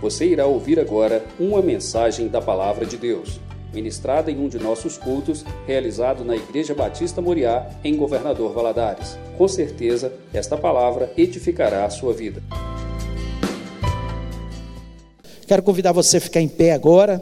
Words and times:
Você 0.00 0.26
irá 0.26 0.46
ouvir 0.46 0.78
agora 0.78 1.26
uma 1.40 1.60
mensagem 1.60 2.28
da 2.28 2.40
Palavra 2.40 2.86
de 2.86 2.96
Deus, 2.96 3.40
ministrada 3.74 4.30
em 4.30 4.38
um 4.38 4.48
de 4.48 4.56
nossos 4.56 4.96
cultos, 4.96 5.44
realizado 5.66 6.24
na 6.24 6.36
Igreja 6.36 6.72
Batista 6.72 7.20
Moriá, 7.20 7.68
em 7.82 7.96
Governador 7.96 8.52
Valadares. 8.52 9.18
Com 9.36 9.48
certeza, 9.48 10.12
esta 10.32 10.56
palavra 10.56 11.12
edificará 11.16 11.84
a 11.84 11.90
sua 11.90 12.12
vida. 12.12 12.40
Quero 15.48 15.64
convidar 15.64 15.90
você 15.90 16.18
a 16.18 16.20
ficar 16.20 16.40
em 16.40 16.48
pé 16.48 16.72
agora, 16.72 17.20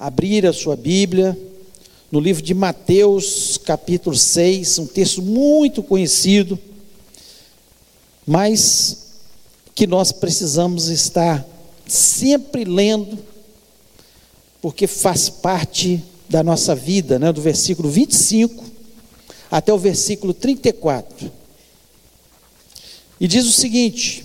abrir 0.00 0.46
a 0.46 0.52
sua 0.52 0.74
Bíblia, 0.74 1.38
no 2.10 2.18
livro 2.18 2.42
de 2.42 2.54
Mateus, 2.54 3.56
capítulo 3.56 4.16
6, 4.16 4.78
um 4.80 4.86
texto 4.86 5.22
muito 5.22 5.80
conhecido, 5.80 6.58
mas 8.26 9.07
que 9.78 9.86
nós 9.86 10.10
precisamos 10.10 10.88
estar 10.88 11.46
sempre 11.86 12.64
lendo, 12.64 13.16
porque 14.60 14.88
faz 14.88 15.28
parte 15.28 16.02
da 16.28 16.42
nossa 16.42 16.74
vida, 16.74 17.16
né? 17.16 17.32
do 17.32 17.40
versículo 17.40 17.88
25 17.88 18.64
até 19.48 19.72
o 19.72 19.78
versículo 19.78 20.34
34. 20.34 21.30
E 23.20 23.28
diz 23.28 23.46
o 23.46 23.52
seguinte: 23.52 24.24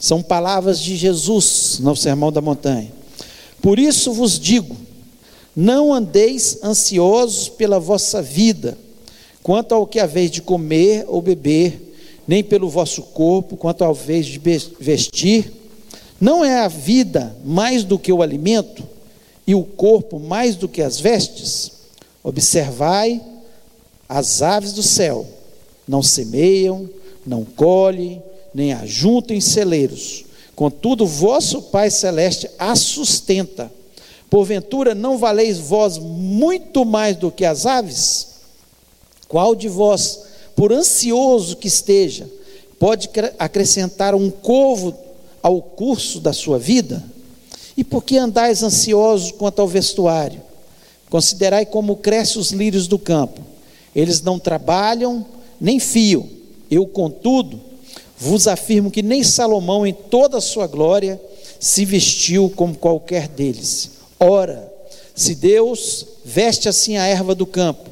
são 0.00 0.22
palavras 0.22 0.80
de 0.80 0.96
Jesus 0.96 1.76
no 1.80 1.94
Sermão 1.94 2.32
da 2.32 2.40
Montanha. 2.40 2.90
Por 3.60 3.78
isso 3.78 4.10
vos 4.14 4.40
digo: 4.40 4.74
não 5.54 5.92
andeis 5.92 6.60
ansiosos 6.64 7.50
pela 7.50 7.78
vossa 7.78 8.22
vida, 8.22 8.78
quanto 9.42 9.74
ao 9.74 9.86
que 9.86 10.00
haveis 10.00 10.30
de 10.30 10.40
comer 10.40 11.04
ou 11.08 11.20
beber, 11.20 11.85
nem 12.26 12.42
pelo 12.42 12.68
vosso 12.68 13.02
corpo, 13.02 13.56
quanto 13.56 13.84
ao 13.84 13.94
vez 13.94 14.26
de 14.26 14.38
vestir. 14.80 15.52
Não 16.20 16.44
é 16.44 16.60
a 16.60 16.68
vida 16.68 17.36
mais 17.44 17.84
do 17.84 17.98
que 17.98 18.12
o 18.12 18.22
alimento, 18.22 18.82
e 19.46 19.54
o 19.54 19.62
corpo 19.62 20.18
mais 20.18 20.56
do 20.56 20.68
que 20.68 20.82
as 20.82 20.98
vestes? 20.98 21.72
Observai 22.22 23.22
as 24.08 24.42
aves 24.42 24.72
do 24.72 24.82
céu, 24.82 25.26
não 25.86 26.02
semeiam, 26.02 26.88
não 27.24 27.44
colhem, 27.44 28.22
nem 28.52 28.72
ajuntam 28.72 29.36
em 29.36 29.40
celeiros. 29.40 30.24
Contudo, 30.54 31.06
vosso 31.06 31.62
Pai 31.62 31.90
Celeste 31.90 32.50
as 32.58 32.80
sustenta. 32.80 33.70
Porventura, 34.28 34.94
não 34.94 35.18
valeis 35.18 35.58
vós 35.58 35.98
muito 35.98 36.84
mais 36.84 37.16
do 37.16 37.30
que 37.30 37.44
as 37.44 37.66
aves? 37.66 38.28
Qual 39.28 39.54
de 39.54 39.68
vós, 39.68 40.20
por 40.56 40.72
ansioso 40.72 41.56
que 41.56 41.68
esteja, 41.68 42.28
pode 42.78 43.10
acrescentar 43.38 44.14
um 44.14 44.30
covo 44.30 44.96
ao 45.42 45.60
curso 45.60 46.18
da 46.18 46.32
sua 46.32 46.58
vida? 46.58 47.04
E 47.76 47.84
por 47.84 48.02
que 48.02 48.16
andais 48.16 48.62
ansiosos 48.62 49.30
quanto 49.32 49.60
ao 49.60 49.68
vestuário? 49.68 50.40
Considerai 51.10 51.66
como 51.66 51.96
crescem 51.96 52.40
os 52.40 52.50
lírios 52.52 52.88
do 52.88 52.98
campo. 52.98 53.42
Eles 53.94 54.22
não 54.22 54.38
trabalham, 54.38 55.26
nem 55.60 55.78
fiam. 55.78 56.26
Eu, 56.70 56.86
contudo, 56.86 57.60
vos 58.18 58.48
afirmo 58.48 58.90
que 58.90 59.02
nem 59.02 59.22
Salomão, 59.22 59.86
em 59.86 59.92
toda 59.92 60.38
a 60.38 60.40
sua 60.40 60.66
glória, 60.66 61.20
se 61.60 61.84
vestiu 61.84 62.50
como 62.56 62.74
qualquer 62.74 63.28
deles. 63.28 63.90
Ora, 64.18 64.72
se 65.14 65.34
Deus 65.34 66.06
veste 66.24 66.66
assim 66.66 66.96
a 66.96 67.06
erva 67.06 67.34
do 67.34 67.46
campo, 67.46 67.90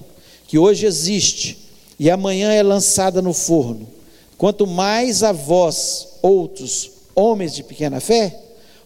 que 0.49 0.59
hoje 0.59 0.87
existe 0.87 1.64
e 1.99 2.11
amanhã 2.11 2.53
é 2.53 2.63
lançada 2.63 3.23
no 3.23 3.33
forno. 3.33 3.87
Quanto 4.37 4.67
mais 4.67 5.23
a 5.23 5.33
vós, 5.33 6.09
outros 6.23 6.91
homens 7.15 7.55
de 7.55 7.63
pequena 7.63 8.01
fé, 8.01 8.39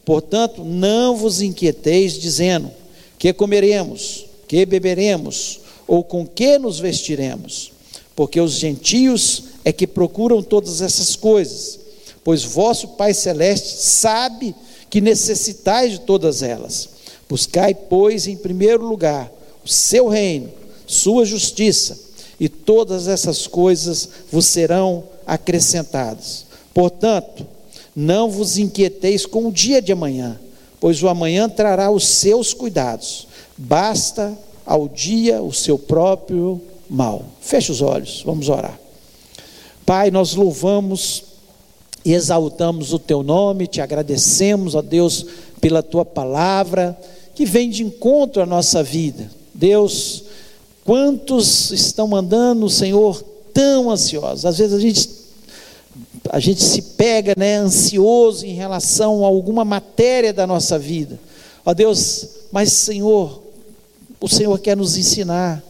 portanto, 0.05 0.65
não 0.65 1.17
vos 1.17 1.41
inquieteis 1.41 2.15
dizendo: 2.15 2.71
que 3.19 3.33
comeremos, 3.33 4.27
que 4.47 4.65
beberemos, 4.67 5.61
ou 5.87 6.05
com 6.05 6.27
que 6.27 6.59
nos 6.59 6.79
vestiremos? 6.79 7.73
Porque 8.15 8.41
os 8.41 8.53
gentios 8.53 9.45
é 9.65 9.73
que 9.73 9.87
procuram 9.87 10.43
todas 10.43 10.83
essas 10.83 11.17
coisas, 11.17 11.79
pois 12.23 12.43
vosso 12.43 12.89
Pai 12.89 13.15
Celeste 13.15 13.77
sabe 13.81 14.55
que 14.91 15.01
necessitais 15.01 15.93
de 15.93 16.01
todas 16.01 16.43
elas. 16.43 16.89
Buscai, 17.29 17.75
pois, 17.75 18.27
em 18.27 18.37
primeiro 18.37 18.87
lugar 18.87 19.33
o 19.65 19.69
seu 19.69 20.09
reino, 20.09 20.51
sua 20.87 21.25
justiça 21.25 22.08
e 22.39 22.49
todas 22.49 23.09
essas 23.09 23.47
coisas 23.47 24.09
vos 24.31 24.47
serão 24.47 25.05
acrescentadas. 25.27 26.47
Portanto, 26.73 27.47
não 27.95 28.31
vos 28.31 28.59
inquieteis 28.59 29.27
com 29.27 29.49
o 29.49 29.53
dia 29.53 29.83
de 29.83 29.93
amanhã, 29.93 30.39
pois 30.81 31.03
o 31.03 31.09
amanhã 31.09 31.49
trará 31.49 31.91
os 31.91 32.07
seus 32.07 32.55
cuidados. 32.55 33.27
Basta 33.57 34.37
ao 34.65 34.89
dia 34.89 35.43
o 35.43 35.53
seu 35.53 35.79
próprio 35.79 36.61
mal. 36.89 37.25
Feche 37.41 37.73
os 37.73 37.83
olhos, 37.83 38.23
vamos 38.25 38.49
orar. 38.49 38.79
Pai, 39.85 40.11
nós 40.11 40.35
louvamos 40.35 41.25
e 42.05 42.13
exaltamos 42.13 42.93
o 42.93 42.99
teu 42.99 43.23
nome, 43.23 43.67
te 43.67 43.81
agradecemos, 43.81 44.75
ó 44.75 44.83
Deus, 44.83 45.27
pela 45.61 45.83
tua 45.83 46.05
palavra 46.05 46.99
que 47.35 47.45
vem 47.45 47.71
de 47.71 47.83
encontro 47.83 48.43
à 48.43 48.47
nossa 48.47 48.83
vida. 48.83 49.31
Deus, 49.55 50.25
Quantos 50.89 51.71
estão 51.71 52.09
mandando 52.09 52.65
o 52.65 52.71
Senhor 52.71 53.23
tão 53.53 53.91
ansiosos? 53.91 54.47
Às 54.47 54.57
vezes 54.57 54.73
a 54.73 54.81
gente, 54.81 55.11
a 56.31 56.41
gente 56.41 56.65
se 56.65 56.81
pega 56.81 57.35
né, 57.37 57.57
ansioso 57.57 58.47
em 58.47 58.55
relação 58.55 59.23
a 59.23 59.29
alguma 59.29 59.67
matéria 59.67 60.33
da 60.33 60.47
nossa 60.47 60.79
vida. 60.79 61.21
Ó 61.63 61.75
Deus, 61.75 62.29
mas 62.51 62.73
Senhor, 62.73 63.43
o 64.19 64.27
Senhor 64.31 64.59
quer 64.61 64.79
nos 64.79 64.97
ensinar, 64.97 65.63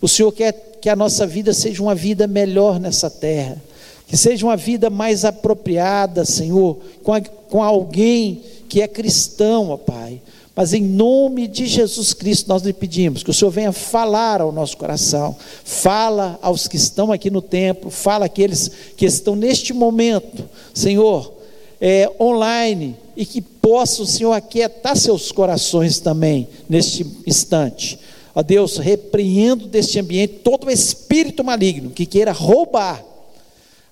o 0.00 0.06
Senhor 0.06 0.30
quer 0.30 0.78
que 0.80 0.88
a 0.88 0.94
nossa 0.94 1.26
vida 1.26 1.52
seja 1.52 1.82
uma 1.82 1.96
vida 1.96 2.28
melhor 2.28 2.78
nessa 2.78 3.10
terra, 3.10 3.60
que 4.06 4.16
seja 4.16 4.46
uma 4.46 4.56
vida 4.56 4.88
mais 4.88 5.24
apropriada, 5.24 6.24
Senhor, 6.24 6.78
com, 7.02 7.12
a, 7.12 7.20
com 7.20 7.60
alguém 7.60 8.40
que 8.68 8.80
é 8.80 8.86
cristão, 8.86 9.70
ó 9.70 9.76
Pai. 9.76 10.22
Mas 10.54 10.72
em 10.74 10.82
nome 10.82 11.46
de 11.46 11.66
Jesus 11.66 12.12
Cristo 12.12 12.48
nós 12.48 12.62
lhe 12.62 12.72
pedimos 12.72 13.22
que 13.22 13.30
o 13.30 13.34
Senhor 13.34 13.50
venha 13.50 13.72
falar 13.72 14.40
ao 14.40 14.50
nosso 14.50 14.76
coração, 14.76 15.36
fala 15.64 16.38
aos 16.42 16.66
que 16.66 16.76
estão 16.76 17.12
aqui 17.12 17.30
no 17.30 17.40
templo, 17.40 17.90
fala 17.90 18.26
àqueles 18.26 18.70
que 18.96 19.06
estão 19.06 19.36
neste 19.36 19.72
momento, 19.72 20.48
Senhor, 20.74 21.32
é, 21.80 22.10
online, 22.20 22.96
e 23.16 23.24
que 23.24 23.40
possa 23.40 24.02
o 24.02 24.06
Senhor 24.06 24.32
aquietar 24.32 24.96
seus 24.96 25.30
corações 25.30 26.00
também 26.00 26.48
neste 26.68 27.06
instante. 27.26 27.98
Ó 28.34 28.42
Deus, 28.42 28.76
repreendo 28.76 29.66
deste 29.66 29.98
ambiente 29.98 30.34
todo 30.44 30.70
espírito 30.70 31.44
maligno 31.44 31.90
que 31.90 32.06
queira 32.06 32.32
roubar 32.32 33.04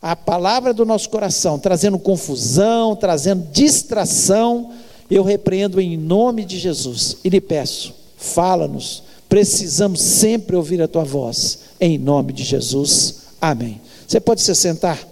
a 0.00 0.14
palavra 0.14 0.72
do 0.72 0.84
nosso 0.84 1.08
coração, 1.08 1.58
trazendo 1.58 1.98
confusão, 1.98 2.94
trazendo 2.94 3.48
distração 3.52 4.70
eu 5.10 5.22
repreendo 5.22 5.80
em 5.80 5.96
nome 5.96 6.44
de 6.44 6.58
Jesus 6.58 7.16
e 7.24 7.28
lhe 7.28 7.40
peço, 7.40 7.94
fala-nos. 8.16 9.02
Precisamos 9.28 10.00
sempre 10.00 10.56
ouvir 10.56 10.80
a 10.80 10.88
tua 10.88 11.04
voz, 11.04 11.60
em 11.80 11.98
nome 11.98 12.32
de 12.32 12.44
Jesus. 12.44 13.22
Amém. 13.40 13.80
Você 14.06 14.20
pode 14.20 14.40
se 14.40 14.54
sentar? 14.54 15.06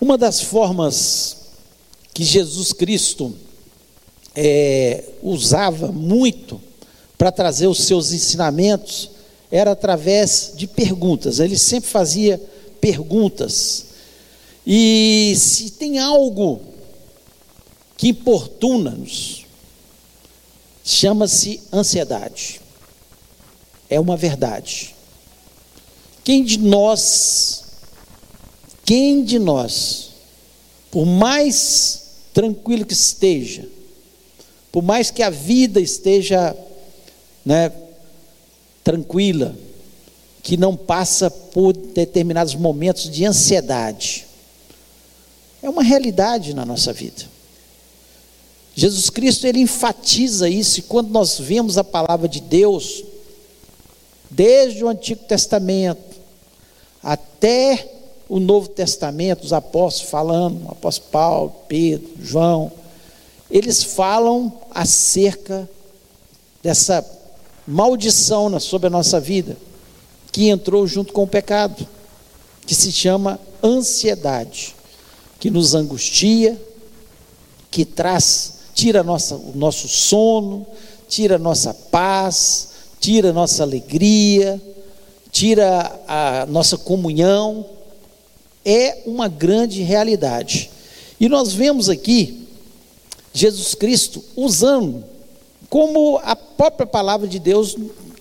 Uma 0.00 0.16
das 0.16 0.40
formas 0.40 1.36
que 2.14 2.24
Jesus 2.24 2.72
Cristo 2.72 3.36
é, 4.34 5.04
usava 5.22 5.92
muito 5.92 6.60
para 7.16 7.30
trazer 7.30 7.66
os 7.66 7.84
seus 7.84 8.12
ensinamentos 8.12 9.10
era 9.50 9.72
através 9.72 10.52
de 10.54 10.66
perguntas. 10.66 11.40
Ele 11.40 11.58
sempre 11.58 11.90
fazia 11.90 12.40
perguntas. 12.80 13.86
E 14.66 15.34
se 15.36 15.70
tem 15.70 15.98
algo 15.98 16.60
que 17.96 18.08
importuna-nos, 18.08 19.44
chama-se 20.84 21.60
ansiedade. 21.72 22.60
É 23.88 23.98
uma 23.98 24.16
verdade. 24.16 24.94
Quem 26.22 26.44
de 26.44 26.58
nós, 26.58 27.64
quem 28.84 29.24
de 29.24 29.38
nós, 29.38 30.10
por 30.90 31.04
mais 31.04 32.02
tranquilo 32.32 32.86
que 32.86 32.94
esteja, 32.94 33.68
por 34.70 34.82
mais 34.82 35.10
que 35.10 35.22
a 35.22 35.30
vida 35.30 35.80
esteja 35.80 36.56
né, 37.44 37.72
tranquila, 38.82 39.56
que 40.42 40.56
não 40.56 40.76
passa 40.76 41.30
por 41.30 41.72
determinados 41.72 42.54
momentos 42.54 43.10
de 43.10 43.24
ansiedade. 43.24 44.26
É 45.62 45.68
uma 45.68 45.82
realidade 45.82 46.54
na 46.54 46.64
nossa 46.64 46.92
vida. 46.92 47.24
Jesus 48.74 49.10
Cristo 49.10 49.46
ele 49.46 49.60
enfatiza 49.60 50.48
isso 50.48 50.78
e 50.78 50.82
quando 50.82 51.10
nós 51.10 51.38
vemos 51.38 51.76
a 51.76 51.84
palavra 51.84 52.28
de 52.28 52.40
Deus, 52.40 53.04
desde 54.30 54.82
o 54.84 54.88
Antigo 54.88 55.24
Testamento 55.24 56.16
até 57.02 57.92
o 58.28 58.38
Novo 58.38 58.68
Testamento, 58.68 59.44
os 59.44 59.52
apóstolos 59.52 60.10
falando, 60.10 60.66
o 60.66 60.70
apóstolo 60.70 61.10
Paulo, 61.10 61.52
Pedro, 61.66 62.10
João, 62.20 62.70
eles 63.50 63.82
falam 63.82 64.52
acerca 64.70 65.68
dessa 66.62 67.02
maldição 67.66 68.58
sobre 68.58 68.88
a 68.88 68.90
nossa 68.90 69.20
vida, 69.20 69.56
que 70.32 70.48
entrou 70.48 70.86
junto 70.86 71.12
com 71.12 71.22
o 71.22 71.28
pecado, 71.28 71.86
que 72.66 72.74
se 72.74 72.92
chama 72.92 73.38
ansiedade, 73.62 74.74
que 75.38 75.50
nos 75.50 75.74
angustia, 75.74 76.60
que 77.70 77.84
traz, 77.84 78.54
tira 78.74 79.02
nossa, 79.02 79.34
o 79.36 79.52
nosso 79.54 79.88
sono, 79.88 80.66
tira 81.08 81.38
nossa 81.38 81.72
paz, 81.72 82.68
tira 83.00 83.32
nossa 83.32 83.62
alegria, 83.62 84.60
tira 85.30 86.00
a 86.06 86.46
nossa 86.46 86.76
comunhão, 86.76 87.66
é 88.64 89.02
uma 89.06 89.28
grande 89.28 89.82
realidade. 89.82 90.70
E 91.18 91.28
nós 91.28 91.52
vemos 91.52 91.88
aqui 91.88 92.46
Jesus 93.32 93.74
Cristo 93.74 94.22
usando, 94.36 95.04
como 95.70 96.20
a 96.24 96.34
própria 96.34 96.86
palavra 96.86 97.28
de 97.28 97.38
Deus 97.38 97.76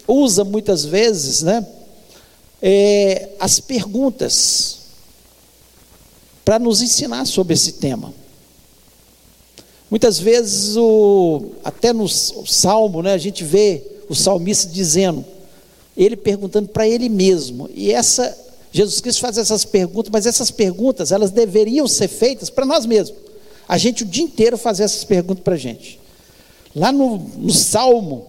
usa 0.07 0.44
muitas 0.44 0.86
vezes, 0.86 1.42
né? 1.42 1.66
É, 2.62 3.30
as 3.40 3.60
perguntas 3.60 4.78
para 6.46 6.60
nos 6.60 6.81
ensinar 6.81 7.25
sobre 7.25 7.56
esse 7.56 7.74
tema. 7.74 8.13
Muitas 9.90 10.19
vezes, 10.19 10.78
o, 10.78 11.51
até 11.63 11.92
no 11.92 12.07
salmo, 12.07 13.01
né, 13.01 13.13
a 13.13 13.18
gente 13.18 13.44
vê 13.44 13.81
o 14.07 14.13
salmista 14.13 14.72
dizendo, 14.72 15.25
ele 15.98 16.16
perguntando 16.16 16.69
para 16.69 16.88
ele 16.88 17.10
mesmo, 17.10 17.69
e 17.74 17.92
essa, 17.92 18.38
Jesus 18.72 19.01
Cristo 19.01 19.22
faz 19.22 19.38
essas 19.38 19.66
perguntas, 19.66 20.12
mas 20.12 20.25
essas 20.28 20.51
perguntas, 20.51 21.12
elas 21.12 21.31
deveriam 21.31 21.88
ser 21.88 22.07
feitas 22.07 22.50
para 22.50 22.66
nós 22.66 22.86
mesmos. 22.86 23.18
A 23.68 23.78
gente 23.78 24.04
o 24.04 24.06
dia 24.06 24.24
inteiro 24.24 24.57
fazer 24.57 24.84
essas 24.84 25.04
perguntas 25.04 25.44
para 25.44 25.56
a 25.56 25.57
gente. 25.57 26.00
Lá 26.75 26.92
no, 26.92 27.18
no 27.18 27.54
salmo, 27.54 28.27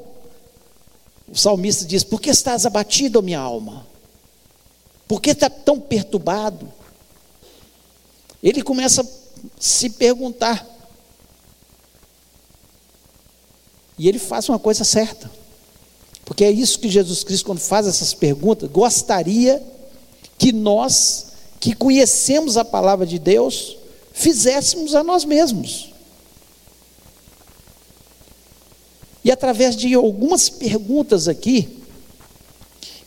o 1.29 1.37
salmista 1.37 1.85
diz: 1.85 2.03
Por 2.03 2.21
que 2.21 2.31
estás 2.31 2.67
abatido, 2.67 3.23
minha 3.23 3.39
alma? 3.39 3.87
Por 5.07 5.21
que 5.21 5.31
está 5.31 5.51
tão 5.51 5.81
perturbado? 5.81 6.71
Ele 8.43 8.63
começa 8.63 9.03
a 9.03 9.07
se 9.59 9.91
perguntar. 9.91 10.67
E 13.99 14.09
ele 14.09 14.19
faz 14.19 14.49
uma 14.49 14.59
coisa 14.59 14.83
certa. 14.83 15.31
Porque 16.25 16.45
é 16.45 16.51
isso 16.51 16.79
que 16.79 16.89
Jesus 16.89 17.25
Cristo, 17.25 17.47
quando 17.47 17.59
faz 17.59 17.87
essas 17.87 18.15
perguntas, 18.15 18.71
gostaria 18.71 19.63
que 20.39 20.53
nós, 20.53 21.33
que 21.59 21.75
conhecemos 21.75 22.57
a 22.57 22.65
palavra 22.65 23.05
de 23.05 23.19
Deus, 23.19 23.77
fizéssemos 24.13 24.95
a 24.95 25.03
nós 25.05 25.25
mesmos. 25.25 25.90
E 29.25 29.31
através 29.31 29.77
de 29.77 29.93
algumas 29.95 30.49
perguntas 30.49 31.29
aqui, 31.29 31.79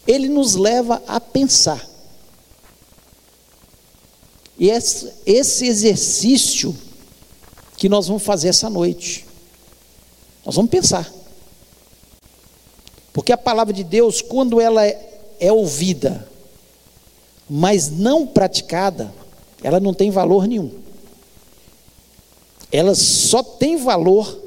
ele 0.06 0.30
nos 0.30 0.56
leva 0.56 1.02
a 1.08 1.20
pensar. 1.20 1.88
E 4.58 4.70
esse, 4.70 5.66
exercício 5.66 6.76
que 7.76 7.90
nós 7.90 8.08
vamos 8.08 8.24
fazer 8.24 8.50
essa 8.50 8.70
noite. 8.70 9.26
Nós 10.46 10.56
vamos 10.56 10.70
pensar. 10.70 11.12
Porque 13.12 13.32
a 13.32 13.38
palavra 13.38 13.74
de 13.74 13.84
Deus, 13.84 14.22
quando 14.22 14.62
ela 14.62 14.86
é, 14.86 15.20
é 15.40 15.52
ouvida, 15.52 16.28
mas 17.50 17.90
não 17.90 18.28
praticada, 18.28 19.14
ela 19.64 19.80
não 19.80 19.94
tem 19.94 20.12
valor 20.12 20.48
nenhum. 20.48 20.72
Ela 22.72 22.96
só 22.96 23.44
tem 23.44 23.78
valor 23.78 24.43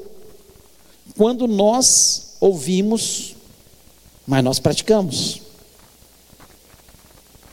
quando 1.17 1.47
nós 1.47 2.35
ouvimos, 2.39 3.35
mas 4.25 4.43
nós 4.43 4.59
praticamos. 4.59 5.41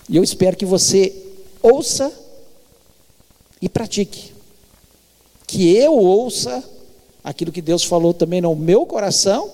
E 0.09 0.17
eu 0.17 0.23
espero 0.23 0.57
que 0.57 0.67
você 0.67 1.15
ouça 1.63 2.13
e 3.61 3.69
pratique. 3.69 4.35
Que 5.47 5.75
eu 5.75 5.95
ouça 5.95 6.63
aquilo 7.23 7.51
que 7.51 7.63
Deus 7.63 7.83
falou 7.83 8.13
também 8.13 8.43
no 8.43 8.55
meu 8.55 8.85
coração 8.85 9.51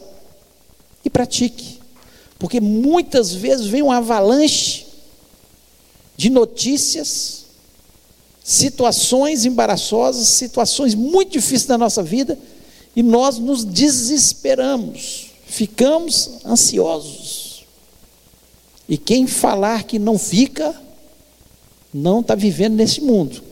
e 1.04 1.08
pratique. 1.08 1.78
Porque 2.36 2.60
muitas 2.60 3.32
vezes 3.32 3.66
vem 3.66 3.82
uma 3.82 3.98
avalanche 3.98 4.86
de 6.16 6.30
notícias, 6.30 7.44
situações 8.42 9.44
embaraçosas, 9.44 10.26
situações 10.26 10.94
muito 10.96 11.32
difíceis 11.32 11.66
da 11.66 11.78
nossa 11.78 12.02
vida, 12.02 12.36
e 13.00 13.02
nós 13.02 13.38
nos 13.38 13.64
desesperamos, 13.64 15.30
ficamos 15.46 16.44
ansiosos. 16.44 17.64
E 18.86 18.98
quem 18.98 19.26
falar 19.26 19.84
que 19.84 19.98
não 19.98 20.18
fica, 20.18 20.78
não 21.94 22.20
está 22.20 22.34
vivendo 22.34 22.74
nesse 22.74 23.00
mundo. 23.00 23.42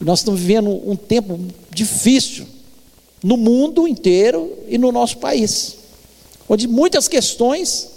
E 0.00 0.04
nós 0.04 0.20
estamos 0.20 0.38
vivendo 0.38 0.70
um 0.88 0.94
tempo 0.94 1.36
difícil 1.68 2.46
no 3.24 3.36
mundo 3.36 3.88
inteiro 3.88 4.56
e 4.68 4.78
no 4.78 4.92
nosso 4.92 5.18
país, 5.18 5.78
onde 6.48 6.68
muitas 6.68 7.08
questões 7.08 7.90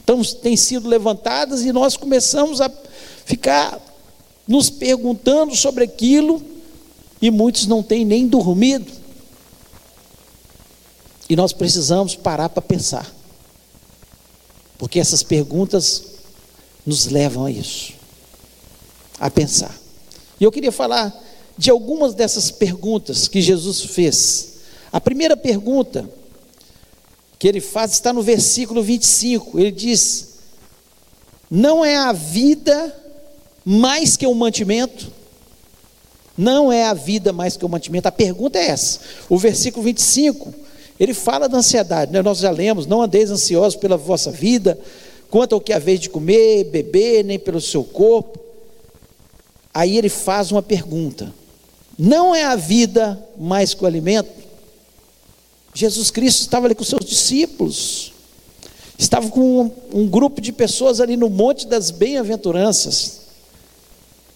estão, 0.00 0.22
têm 0.42 0.56
sido 0.56 0.88
levantadas 0.88 1.62
e 1.62 1.72
nós 1.72 1.96
começamos 1.96 2.60
a 2.60 2.68
ficar 3.24 3.80
nos 4.44 4.68
perguntando 4.70 5.54
sobre 5.54 5.84
aquilo 5.84 6.42
e 7.20 7.30
muitos 7.30 7.68
não 7.68 7.80
têm 7.80 8.04
nem 8.04 8.26
dormido. 8.26 9.01
E 11.32 11.36
nós 11.36 11.54
precisamos 11.54 12.14
parar 12.14 12.50
para 12.50 12.60
pensar, 12.60 13.10
porque 14.76 15.00
essas 15.00 15.22
perguntas 15.22 16.04
nos 16.84 17.06
levam 17.06 17.46
a 17.46 17.50
isso, 17.50 17.94
a 19.18 19.30
pensar. 19.30 19.74
E 20.38 20.44
eu 20.44 20.52
queria 20.52 20.70
falar 20.70 21.10
de 21.56 21.70
algumas 21.70 22.12
dessas 22.12 22.50
perguntas 22.50 23.28
que 23.28 23.40
Jesus 23.40 23.80
fez. 23.80 24.56
A 24.92 25.00
primeira 25.00 25.34
pergunta 25.34 26.06
que 27.38 27.48
ele 27.48 27.62
faz 27.62 27.92
está 27.92 28.12
no 28.12 28.20
versículo 28.20 28.82
25. 28.82 29.58
Ele 29.58 29.72
diz: 29.72 30.34
Não 31.50 31.82
é 31.82 31.96
a 31.96 32.12
vida 32.12 32.94
mais 33.64 34.18
que 34.18 34.26
o 34.26 34.34
mantimento? 34.34 35.10
Não 36.36 36.70
é 36.70 36.84
a 36.84 36.92
vida 36.92 37.32
mais 37.32 37.56
que 37.56 37.64
o 37.64 37.70
mantimento? 37.70 38.06
A 38.06 38.12
pergunta 38.12 38.58
é 38.58 38.66
essa. 38.66 39.00
O 39.30 39.38
versículo 39.38 39.82
25, 39.82 40.60
ele 41.02 41.14
fala 41.14 41.48
da 41.48 41.58
ansiedade, 41.58 42.12
né? 42.12 42.22
nós 42.22 42.38
já 42.38 42.52
lemos: 42.52 42.86
Não 42.86 43.02
andeis 43.02 43.28
ansiosos 43.28 43.74
pela 43.74 43.96
vossa 43.96 44.30
vida, 44.30 44.78
quanto 45.28 45.52
ao 45.52 45.60
que 45.60 45.72
haveis 45.72 45.98
de 45.98 46.08
comer, 46.08 46.62
beber, 46.62 47.24
nem 47.24 47.40
pelo 47.40 47.60
seu 47.60 47.82
corpo. 47.82 48.38
Aí 49.74 49.98
ele 49.98 50.08
faz 50.08 50.52
uma 50.52 50.62
pergunta: 50.62 51.34
não 51.98 52.32
é 52.32 52.44
a 52.44 52.54
vida 52.54 53.20
mais 53.36 53.74
que 53.74 53.82
o 53.82 53.86
alimento? 53.86 54.30
Jesus 55.74 56.08
Cristo 56.08 56.42
estava 56.42 56.66
ali 56.66 56.74
com 56.76 56.84
seus 56.84 57.04
discípulos, 57.04 58.12
estava 58.96 59.28
com 59.28 59.62
um, 59.62 60.02
um 60.02 60.06
grupo 60.06 60.40
de 60.40 60.52
pessoas 60.52 61.00
ali 61.00 61.16
no 61.16 61.28
Monte 61.28 61.66
das 61.66 61.90
Bem-aventuranças, 61.90 63.22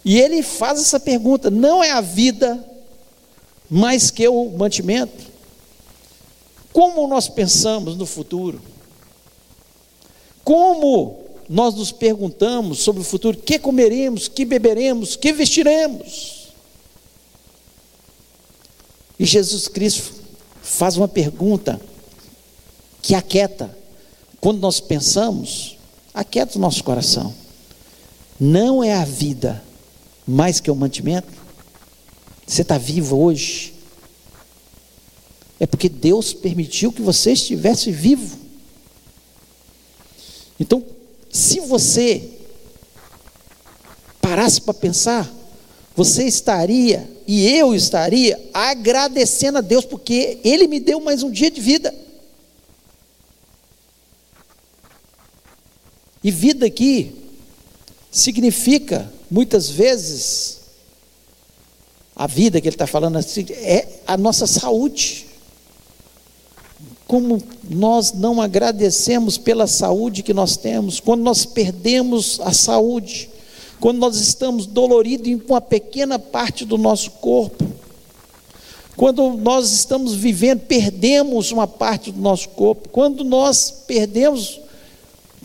e 0.04 0.18
ele 0.18 0.42
faz 0.42 0.80
essa 0.80 0.98
pergunta: 0.98 1.48
não 1.48 1.84
é 1.84 1.92
a 1.92 2.00
vida 2.00 2.58
mais 3.70 4.10
que 4.10 4.26
o 4.26 4.50
mantimento? 4.50 5.35
Como 6.76 7.08
nós 7.08 7.26
pensamos 7.26 7.96
no 7.96 8.04
futuro? 8.04 8.60
Como 10.44 11.24
nós 11.48 11.74
nos 11.74 11.90
perguntamos 11.90 12.80
sobre 12.80 13.00
o 13.00 13.04
futuro: 13.04 13.38
que 13.38 13.58
comeremos, 13.58 14.28
que 14.28 14.44
beberemos, 14.44 15.16
que 15.16 15.32
vestiremos? 15.32 16.48
E 19.18 19.24
Jesus 19.24 19.68
Cristo 19.68 20.12
faz 20.60 20.98
uma 20.98 21.08
pergunta 21.08 21.80
que 23.00 23.14
aquieta. 23.14 23.74
Quando 24.38 24.60
nós 24.60 24.78
pensamos, 24.78 25.78
aquieta 26.12 26.58
o 26.58 26.60
nosso 26.60 26.84
coração. 26.84 27.32
Não 28.38 28.84
é 28.84 28.92
a 28.92 29.04
vida 29.06 29.64
mais 30.26 30.60
que 30.60 30.70
o 30.70 30.76
mantimento? 30.76 31.32
Você 32.46 32.60
está 32.60 32.76
vivo 32.76 33.16
hoje? 33.16 33.75
É 35.58 35.66
porque 35.66 35.88
Deus 35.88 36.32
permitiu 36.32 36.92
que 36.92 37.00
você 37.00 37.32
estivesse 37.32 37.90
vivo. 37.90 38.38
Então, 40.60 40.84
se 41.30 41.60
você 41.60 42.30
parasse 44.20 44.60
para 44.60 44.74
pensar, 44.74 45.32
você 45.94 46.24
estaria 46.24 47.08
e 47.26 47.48
eu 47.48 47.74
estaria 47.74 48.38
agradecendo 48.52 49.58
a 49.58 49.60
Deus 49.62 49.84
porque 49.84 50.38
Ele 50.44 50.66
me 50.66 50.78
deu 50.78 51.00
mais 51.00 51.22
um 51.22 51.30
dia 51.30 51.50
de 51.50 51.60
vida. 51.60 51.94
E 56.22 56.30
vida 56.30 56.66
aqui 56.66 57.14
significa, 58.10 59.12
muitas 59.30 59.70
vezes, 59.70 60.60
a 62.14 62.26
vida 62.26 62.60
que 62.60 62.66
ele 62.66 62.74
está 62.74 62.86
falando 62.86 63.18
é 63.18 64.00
a 64.06 64.16
nossa 64.16 64.46
saúde. 64.46 65.25
Como 67.06 67.40
nós 67.68 68.12
não 68.12 68.40
agradecemos 68.40 69.38
pela 69.38 69.66
saúde 69.66 70.22
que 70.22 70.34
nós 70.34 70.56
temos, 70.56 70.98
quando 70.98 71.22
nós 71.22 71.46
perdemos 71.46 72.40
a 72.40 72.52
saúde, 72.52 73.30
quando 73.80 73.98
nós 73.98 74.16
estamos 74.16 74.66
doloridos 74.66 75.28
em 75.28 75.34
uma 75.34 75.60
pequena 75.60 76.18
parte 76.18 76.64
do 76.64 76.76
nosso 76.76 77.10
corpo, 77.12 77.64
quando 78.96 79.36
nós 79.36 79.72
estamos 79.72 80.14
vivendo, 80.14 80.60
perdemos 80.60 81.52
uma 81.52 81.66
parte 81.66 82.10
do 82.10 82.20
nosso 82.20 82.48
corpo, 82.50 82.88
quando 82.88 83.22
nós 83.22 83.70
perdemos, 83.86 84.58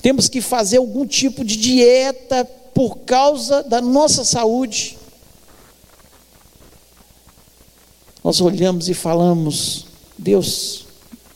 temos 0.02 0.30
que 0.30 0.40
fazer 0.40 0.78
algum 0.78 1.06
tipo 1.06 1.44
de 1.44 1.58
dieta 1.58 2.46
por 2.74 3.00
causa 3.00 3.62
da 3.62 3.82
nossa 3.82 4.24
saúde. 4.24 4.98
Nós 8.24 8.40
olhamos 8.40 8.88
e 8.88 8.94
falamos: 8.94 9.86
Deus, 10.18 10.86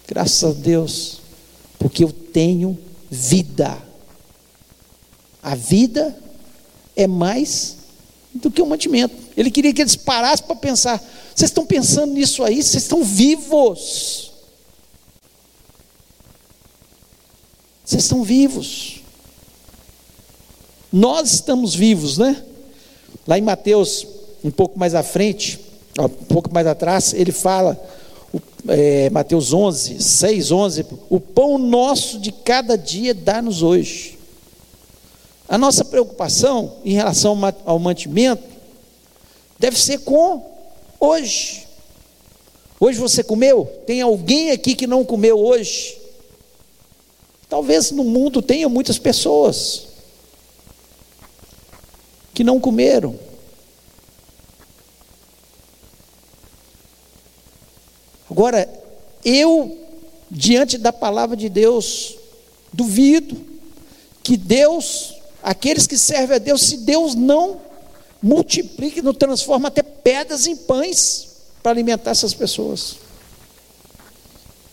graças 0.07 0.43
a 0.43 0.53
Deus, 0.53 1.21
porque 1.79 2.03
eu 2.03 2.12
tenho 2.12 2.77
vida. 3.09 3.77
A 5.41 5.55
vida 5.55 6.17
é 6.95 7.07
mais 7.07 7.77
do 8.33 8.51
que 8.51 8.62
o 8.62 8.65
mantimento. 8.65 9.15
Ele 9.38 9.51
queria 9.51 9.74
que 9.74 9.81
eles 9.81 9.95
parassem 9.95 10.45
para 10.45 10.55
pensar: 10.55 10.97
vocês 11.35 11.50
estão 11.50 11.65
pensando 11.65 12.13
nisso 12.13 12.43
aí? 12.43 12.62
Vocês 12.62 12.83
estão 12.83 13.03
vivos. 13.03 14.31
Vocês 17.83 18.03
estão 18.03 18.24
vivos. 18.24 19.01
Nós 20.91 21.33
estamos 21.33 21.75
vivos, 21.75 22.17
né? 22.17 22.43
Lá 23.27 23.38
em 23.38 23.41
Mateus, 23.41 24.07
um 24.43 24.50
pouco 24.50 24.79
mais 24.79 24.95
à 24.95 25.03
frente, 25.03 25.59
um 26.00 26.07
pouco 26.07 26.53
mais 26.53 26.65
atrás, 26.67 27.13
ele 27.13 27.31
fala, 27.31 27.79
é, 28.67 29.09
Mateus 29.09 29.53
11, 29.53 30.01
6, 30.01 30.51
11: 30.51 30.85
O 31.09 31.19
pão 31.19 31.57
nosso 31.57 32.19
de 32.19 32.31
cada 32.31 32.77
dia 32.77 33.13
dá-nos 33.13 33.61
hoje. 33.61 34.17
A 35.47 35.57
nossa 35.57 35.85
preocupação 35.85 36.77
em 36.83 36.93
relação 36.93 37.39
ao 37.65 37.77
mantimento 37.77 38.43
deve 39.59 39.79
ser 39.79 39.99
com 39.99 40.43
hoje. 40.99 41.67
Hoje 42.79 42.99
você 42.99 43.23
comeu? 43.23 43.65
Tem 43.85 44.01
alguém 44.01 44.51
aqui 44.51 44.75
que 44.75 44.87
não 44.87 45.05
comeu 45.05 45.39
hoje? 45.39 45.97
Talvez 47.47 47.91
no 47.91 48.03
mundo 48.03 48.41
tenha 48.41 48.67
muitas 48.67 48.97
pessoas 48.97 49.87
que 52.33 52.43
não 52.43 52.59
comeram. 52.59 53.17
Agora, 58.35 58.67
eu, 59.23 59.87
diante 60.29 60.77
da 60.77 60.91
palavra 60.91 61.37
de 61.37 61.47
Deus, 61.47 62.17
duvido 62.73 63.37
que 64.21 64.35
Deus, 64.35 65.13
aqueles 65.41 65.87
que 65.87 65.97
servem 65.97 66.35
a 66.35 66.39
Deus, 66.39 66.61
se 66.63 66.79
Deus 66.79 67.15
não 67.15 67.61
multiplique, 68.21 69.01
não 69.01 69.13
transforma 69.13 69.69
até 69.69 69.81
pedras 69.81 70.47
em 70.47 70.57
pães 70.57 71.29
para 71.63 71.71
alimentar 71.71 72.11
essas 72.11 72.33
pessoas 72.33 72.97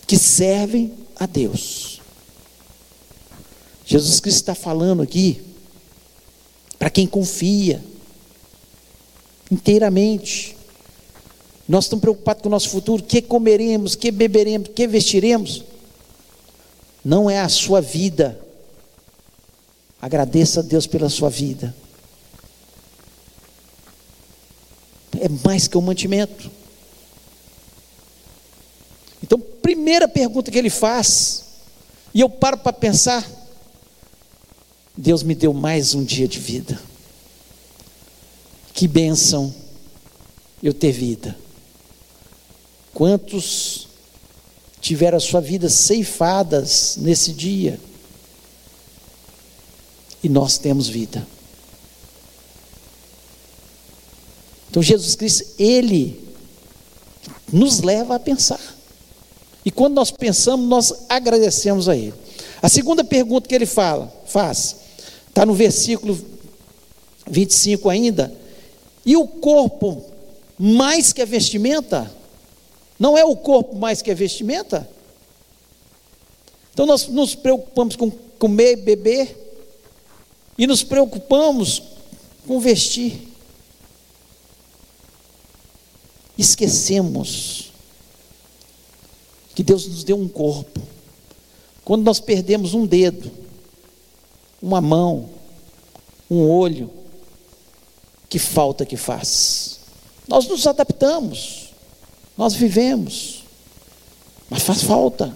que 0.08 0.18
servem 0.18 0.92
a 1.14 1.24
Deus. 1.24 2.00
Jesus 3.86 4.18
Cristo 4.18 4.38
está 4.38 4.56
falando 4.56 5.02
aqui 5.02 5.40
para 6.80 6.90
quem 6.90 7.06
confia 7.06 7.80
inteiramente. 9.52 10.56
Nós 11.72 11.86
estamos 11.86 12.02
preocupados 12.02 12.42
com 12.42 12.48
o 12.48 12.52
nosso 12.52 12.68
futuro, 12.68 13.02
o 13.02 13.06
que 13.06 13.22
comeremos, 13.22 13.94
o 13.94 13.98
que 13.98 14.10
beberemos, 14.10 14.68
o 14.68 14.72
que 14.72 14.86
vestiremos. 14.86 15.64
Não 17.02 17.30
é 17.30 17.40
a 17.40 17.48
sua 17.48 17.80
vida. 17.80 18.38
Agradeça 19.98 20.60
a 20.60 20.62
Deus 20.62 20.86
pela 20.86 21.08
sua 21.08 21.30
vida. 21.30 21.74
É 25.18 25.30
mais 25.42 25.66
que 25.66 25.78
um 25.78 25.80
mantimento. 25.80 26.50
Então, 29.22 29.40
primeira 29.40 30.06
pergunta 30.06 30.50
que 30.50 30.58
ele 30.58 30.68
faz, 30.68 31.44
e 32.12 32.20
eu 32.20 32.28
paro 32.28 32.58
para 32.58 32.74
pensar: 32.74 33.26
Deus 34.94 35.22
me 35.22 35.34
deu 35.34 35.54
mais 35.54 35.94
um 35.94 36.04
dia 36.04 36.28
de 36.28 36.38
vida. 36.38 36.78
Que 38.74 38.86
bênção 38.86 39.54
eu 40.62 40.74
ter 40.74 40.92
vida. 40.92 41.40
Quantos 42.94 43.88
tiveram 44.80 45.16
a 45.16 45.20
sua 45.20 45.40
vida 45.40 45.68
ceifadas 45.68 46.96
nesse 46.98 47.32
dia? 47.32 47.80
E 50.22 50.28
nós 50.28 50.58
temos 50.58 50.88
vida. 50.88 51.26
Então 54.70 54.82
Jesus 54.82 55.14
Cristo, 55.14 55.44
Ele 55.58 56.18
nos 57.52 57.80
leva 57.80 58.16
a 58.16 58.20
pensar. 58.20 58.60
E 59.64 59.70
quando 59.70 59.94
nós 59.94 60.10
pensamos, 60.10 60.68
nós 60.68 60.94
agradecemos 61.08 61.88
a 61.88 61.96
Ele. 61.96 62.14
A 62.62 62.68
segunda 62.68 63.02
pergunta 63.02 63.48
que 63.48 63.54
ele 63.54 63.66
fala, 63.66 64.12
faz, 64.24 64.76
está 65.28 65.44
no 65.44 65.52
versículo 65.52 66.16
25 67.28 67.90
ainda. 67.90 68.32
E 69.04 69.16
o 69.16 69.26
corpo 69.26 70.04
mais 70.56 71.12
que 71.12 71.20
a 71.20 71.26
vestimenta? 71.26 72.08
Não 73.02 73.18
é 73.18 73.24
o 73.24 73.34
corpo 73.34 73.74
mais 73.74 74.00
que 74.00 74.12
a 74.12 74.14
vestimenta? 74.14 74.88
Então 76.72 76.86
nós 76.86 77.08
nos 77.08 77.34
preocupamos 77.34 77.96
com 77.96 78.08
comer 78.38 78.76
beber, 78.76 79.36
e 80.56 80.68
nos 80.68 80.84
preocupamos 80.84 81.82
com 82.46 82.60
vestir. 82.60 83.28
Esquecemos 86.38 87.72
que 89.52 89.64
Deus 89.64 89.84
nos 89.88 90.04
deu 90.04 90.16
um 90.16 90.28
corpo. 90.28 90.80
Quando 91.84 92.04
nós 92.04 92.20
perdemos 92.20 92.72
um 92.72 92.86
dedo, 92.86 93.32
uma 94.62 94.80
mão, 94.80 95.28
um 96.30 96.48
olho, 96.48 96.88
que 98.28 98.38
falta 98.38 98.86
que 98.86 98.96
faz? 98.96 99.80
Nós 100.28 100.46
nos 100.46 100.68
adaptamos, 100.68 101.61
nós 102.36 102.54
vivemos, 102.54 103.44
mas 104.48 104.62
faz 104.62 104.82
falta. 104.82 105.34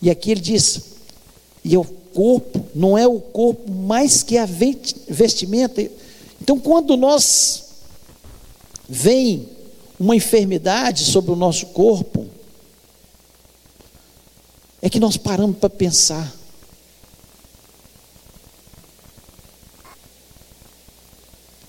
E 0.00 0.10
aqui 0.10 0.30
ele 0.30 0.40
diz: 0.40 0.82
e 1.64 1.76
o 1.76 1.84
corpo 1.84 2.64
não 2.74 2.96
é 2.96 3.06
o 3.06 3.20
corpo 3.20 3.70
mais 3.70 4.22
que 4.22 4.38
a 4.38 4.46
vestimenta. 4.46 5.82
Então, 6.40 6.58
quando 6.58 6.96
nós 6.96 7.64
vem 8.88 9.48
uma 9.98 10.16
enfermidade 10.16 11.04
sobre 11.04 11.32
o 11.32 11.36
nosso 11.36 11.66
corpo, 11.66 12.26
é 14.80 14.88
que 14.88 15.00
nós 15.00 15.16
paramos 15.16 15.58
para 15.58 15.68
pensar. 15.68 16.32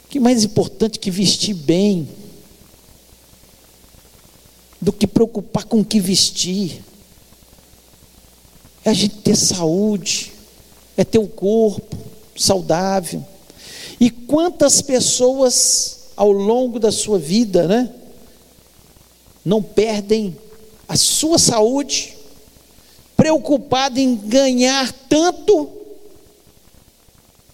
Que 0.10 0.20
mais 0.20 0.44
importante 0.44 0.98
que 0.98 1.12
vestir 1.12 1.54
bem 1.54 2.08
do 4.82 4.92
que 4.94 5.06
preocupar 5.06 5.66
com 5.66 5.80
o 5.80 5.86
que 5.86 6.00
vestir. 6.00 6.84
É 8.84 8.90
a 8.90 8.94
gente 8.94 9.18
ter 9.18 9.36
saúde, 9.36 10.32
é 10.96 11.04
ter 11.04 11.18
o 11.18 11.24
um 11.24 11.28
corpo 11.28 11.98
saudável. 12.36 13.26
E 14.00 14.10
quantas 14.10 14.82
pessoas 14.82 16.00
ao 16.16 16.32
longo 16.32 16.80
da 16.80 16.92
sua 16.92 17.20
vida, 17.20 17.68
né? 17.68 17.90
Não 19.44 19.62
perdem 19.62 20.36
a 20.88 20.96
sua 20.96 21.38
saúde, 21.38 22.18
preocupado 23.16 24.00
em 24.00 24.16
ganhar 24.16 24.92
tanto 25.08 25.70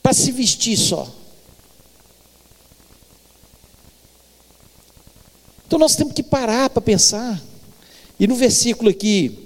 para 0.01 0.13
se 0.13 0.31
vestir 0.31 0.77
só. 0.77 1.07
Então 5.67 5.79
nós 5.79 5.95
temos 5.95 6.13
que 6.13 6.23
parar 6.23 6.69
para 6.69 6.81
pensar. 6.81 7.41
E 8.19 8.27
no 8.27 8.35
versículo 8.35 8.89
aqui, 8.89 9.37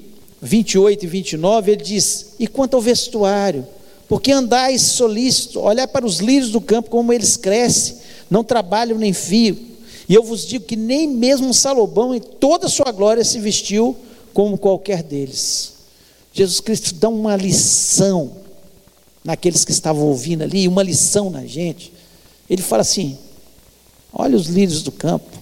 28 0.41 1.03
e 1.03 1.07
29, 1.07 1.71
ele 1.71 1.83
diz: 1.83 2.33
E 2.39 2.47
quanto 2.47 2.75
ao 2.75 2.81
vestuário, 2.81 3.65
porque 4.07 4.31
andais 4.31 4.81
solícito, 4.81 5.59
olhar 5.59 5.87
para 5.87 6.05
os 6.05 6.19
lírios 6.19 6.51
do 6.51 6.61
campo, 6.61 6.89
como 6.89 7.13
eles 7.13 7.37
crescem, 7.37 7.97
não 8.29 8.43
trabalham 8.43 8.97
nem 8.97 9.13
fio. 9.13 9.57
E 10.07 10.13
eu 10.13 10.23
vos 10.23 10.45
digo 10.45 10.65
que 10.65 10.75
nem 10.75 11.07
mesmo 11.07 11.53
Salomão, 11.53 12.15
em 12.15 12.19
toda 12.19 12.65
a 12.65 12.69
sua 12.69 12.91
glória, 12.91 13.23
se 13.23 13.39
vestiu 13.39 13.95
como 14.33 14.57
qualquer 14.57 15.03
deles. 15.03 15.73
Jesus 16.33 16.59
Cristo 16.59 16.95
dá 16.95 17.09
uma 17.09 17.35
lição 17.35 18.31
naqueles 19.23 19.63
que 19.65 19.71
estavam 19.71 20.07
ouvindo 20.07 20.43
ali, 20.43 20.67
uma 20.67 20.81
lição 20.81 21.29
na 21.29 21.45
gente. 21.45 21.93
Ele 22.49 22.61
fala 22.61 22.81
assim: 22.81 23.17
olha 24.11 24.35
os 24.35 24.47
lírios 24.47 24.81
do 24.81 24.91
campo. 24.91 25.37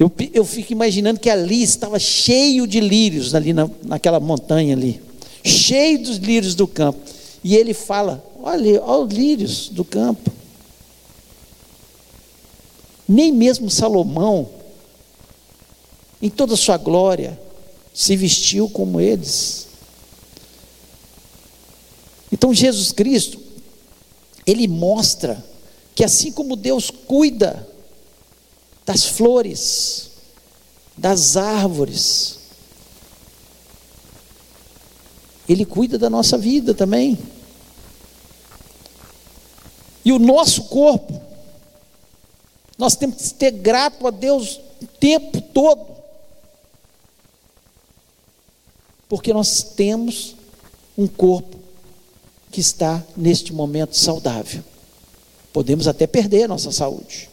Eu, 0.00 0.10
eu 0.32 0.46
fico 0.46 0.72
imaginando 0.72 1.20
que 1.20 1.28
ali 1.28 1.62
estava 1.62 1.98
cheio 1.98 2.66
de 2.66 2.80
lírios, 2.80 3.34
ali 3.34 3.52
na, 3.52 3.68
naquela 3.82 4.18
montanha 4.18 4.74
ali, 4.74 4.98
cheio 5.44 6.02
dos 6.02 6.16
lírios 6.16 6.54
do 6.54 6.66
campo. 6.66 6.98
E 7.44 7.54
ele 7.54 7.74
fala: 7.74 8.24
olha, 8.42 8.82
olha 8.82 9.04
os 9.04 9.12
lírios 9.12 9.68
do 9.68 9.84
campo. 9.84 10.32
Nem 13.06 13.30
mesmo 13.30 13.68
Salomão, 13.68 14.48
em 16.22 16.30
toda 16.30 16.54
a 16.54 16.56
sua 16.56 16.78
glória, 16.78 17.38
se 17.92 18.16
vestiu 18.16 18.70
como 18.70 19.02
eles. 19.02 19.68
Então 22.32 22.54
Jesus 22.54 22.90
Cristo, 22.90 23.38
ele 24.46 24.66
mostra 24.66 25.44
que 25.94 26.02
assim 26.02 26.32
como 26.32 26.56
Deus 26.56 26.90
cuida 26.90 27.68
das 28.84 29.04
flores, 29.04 30.10
das 30.96 31.36
árvores, 31.36 32.38
Ele 35.48 35.64
cuida 35.64 35.98
da 35.98 36.10
nossa 36.10 36.36
vida 36.38 36.74
também. 36.74 37.18
E 40.04 40.12
o 40.12 40.18
nosso 40.18 40.64
corpo, 40.64 41.20
nós 42.78 42.96
temos 42.96 43.16
que 43.16 43.34
ter 43.34 43.50
grato 43.52 44.06
a 44.06 44.10
Deus 44.10 44.60
o 44.80 44.86
tempo 44.86 45.40
todo, 45.40 45.96
porque 49.08 49.32
nós 49.32 49.62
temos 49.62 50.36
um 50.96 51.06
corpo 51.06 51.58
que 52.50 52.60
está 52.60 53.02
neste 53.16 53.52
momento 53.52 53.96
saudável. 53.96 54.62
Podemos 55.52 55.88
até 55.88 56.06
perder 56.06 56.44
a 56.44 56.48
nossa 56.48 56.70
saúde. 56.72 57.29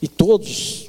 E 0.00 0.08
todos, 0.08 0.88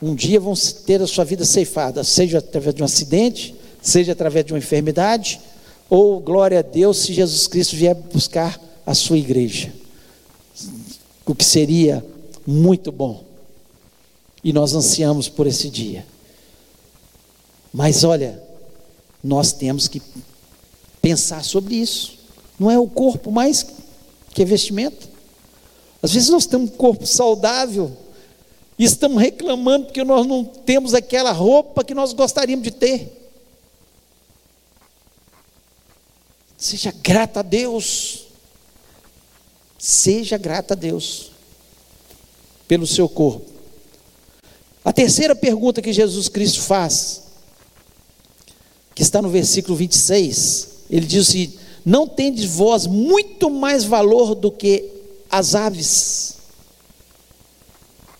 um 0.00 0.14
dia 0.14 0.38
vão 0.38 0.54
ter 0.84 1.00
a 1.00 1.06
sua 1.06 1.24
vida 1.24 1.44
ceifada, 1.44 2.04
seja 2.04 2.38
através 2.38 2.74
de 2.74 2.82
um 2.82 2.84
acidente, 2.84 3.54
seja 3.82 4.12
através 4.12 4.44
de 4.44 4.52
uma 4.52 4.58
enfermidade, 4.58 5.40
ou 5.88 6.20
glória 6.20 6.58
a 6.58 6.62
Deus 6.62 6.98
se 6.98 7.12
Jesus 7.12 7.46
Cristo 7.46 7.76
vier 7.76 7.94
buscar 7.94 8.60
a 8.84 8.94
sua 8.94 9.18
igreja. 9.18 9.72
O 11.24 11.34
que 11.34 11.44
seria 11.44 12.04
muito 12.46 12.92
bom. 12.92 13.24
E 14.42 14.52
nós 14.52 14.74
ansiamos 14.74 15.28
por 15.28 15.46
esse 15.46 15.68
dia. 15.68 16.06
Mas 17.72 18.04
olha, 18.04 18.42
nós 19.22 19.52
temos 19.52 19.88
que 19.88 20.00
pensar 21.02 21.44
sobre 21.44 21.74
isso. 21.74 22.16
Não 22.58 22.70
é 22.70 22.78
o 22.78 22.86
corpo 22.86 23.30
mais 23.30 23.66
que 24.32 24.42
é 24.42 24.44
vestimenta. 24.44 25.15
Às 26.06 26.14
vezes 26.14 26.28
nós 26.28 26.46
temos 26.46 26.70
um 26.70 26.72
corpo 26.76 27.04
saudável 27.04 27.90
e 28.78 28.84
estamos 28.84 29.20
reclamando 29.20 29.86
porque 29.86 30.04
nós 30.04 30.24
não 30.24 30.44
temos 30.44 30.94
aquela 30.94 31.32
roupa 31.32 31.82
que 31.82 31.94
nós 31.94 32.12
gostaríamos 32.12 32.62
de 32.62 32.70
ter. 32.70 33.28
Seja 36.56 36.94
grata 37.02 37.40
a 37.40 37.42
Deus. 37.42 38.26
Seja 39.76 40.38
grata 40.38 40.74
a 40.74 40.76
Deus 40.76 41.32
pelo 42.68 42.86
seu 42.86 43.08
corpo. 43.08 43.50
A 44.84 44.92
terceira 44.92 45.34
pergunta 45.34 45.82
que 45.82 45.92
Jesus 45.92 46.28
Cristo 46.28 46.60
faz, 46.60 47.24
que 48.94 49.02
está 49.02 49.20
no 49.20 49.28
versículo 49.28 49.74
26, 49.76 50.68
ele 50.88 51.04
diz 51.04 51.28
assim: 51.28 51.52
Não 51.84 52.06
tendes 52.06 52.44
vós 52.44 52.86
muito 52.86 53.50
mais 53.50 53.82
valor 53.82 54.36
do 54.36 54.52
que 54.52 54.94
as 55.30 55.54
aves? 55.54 56.36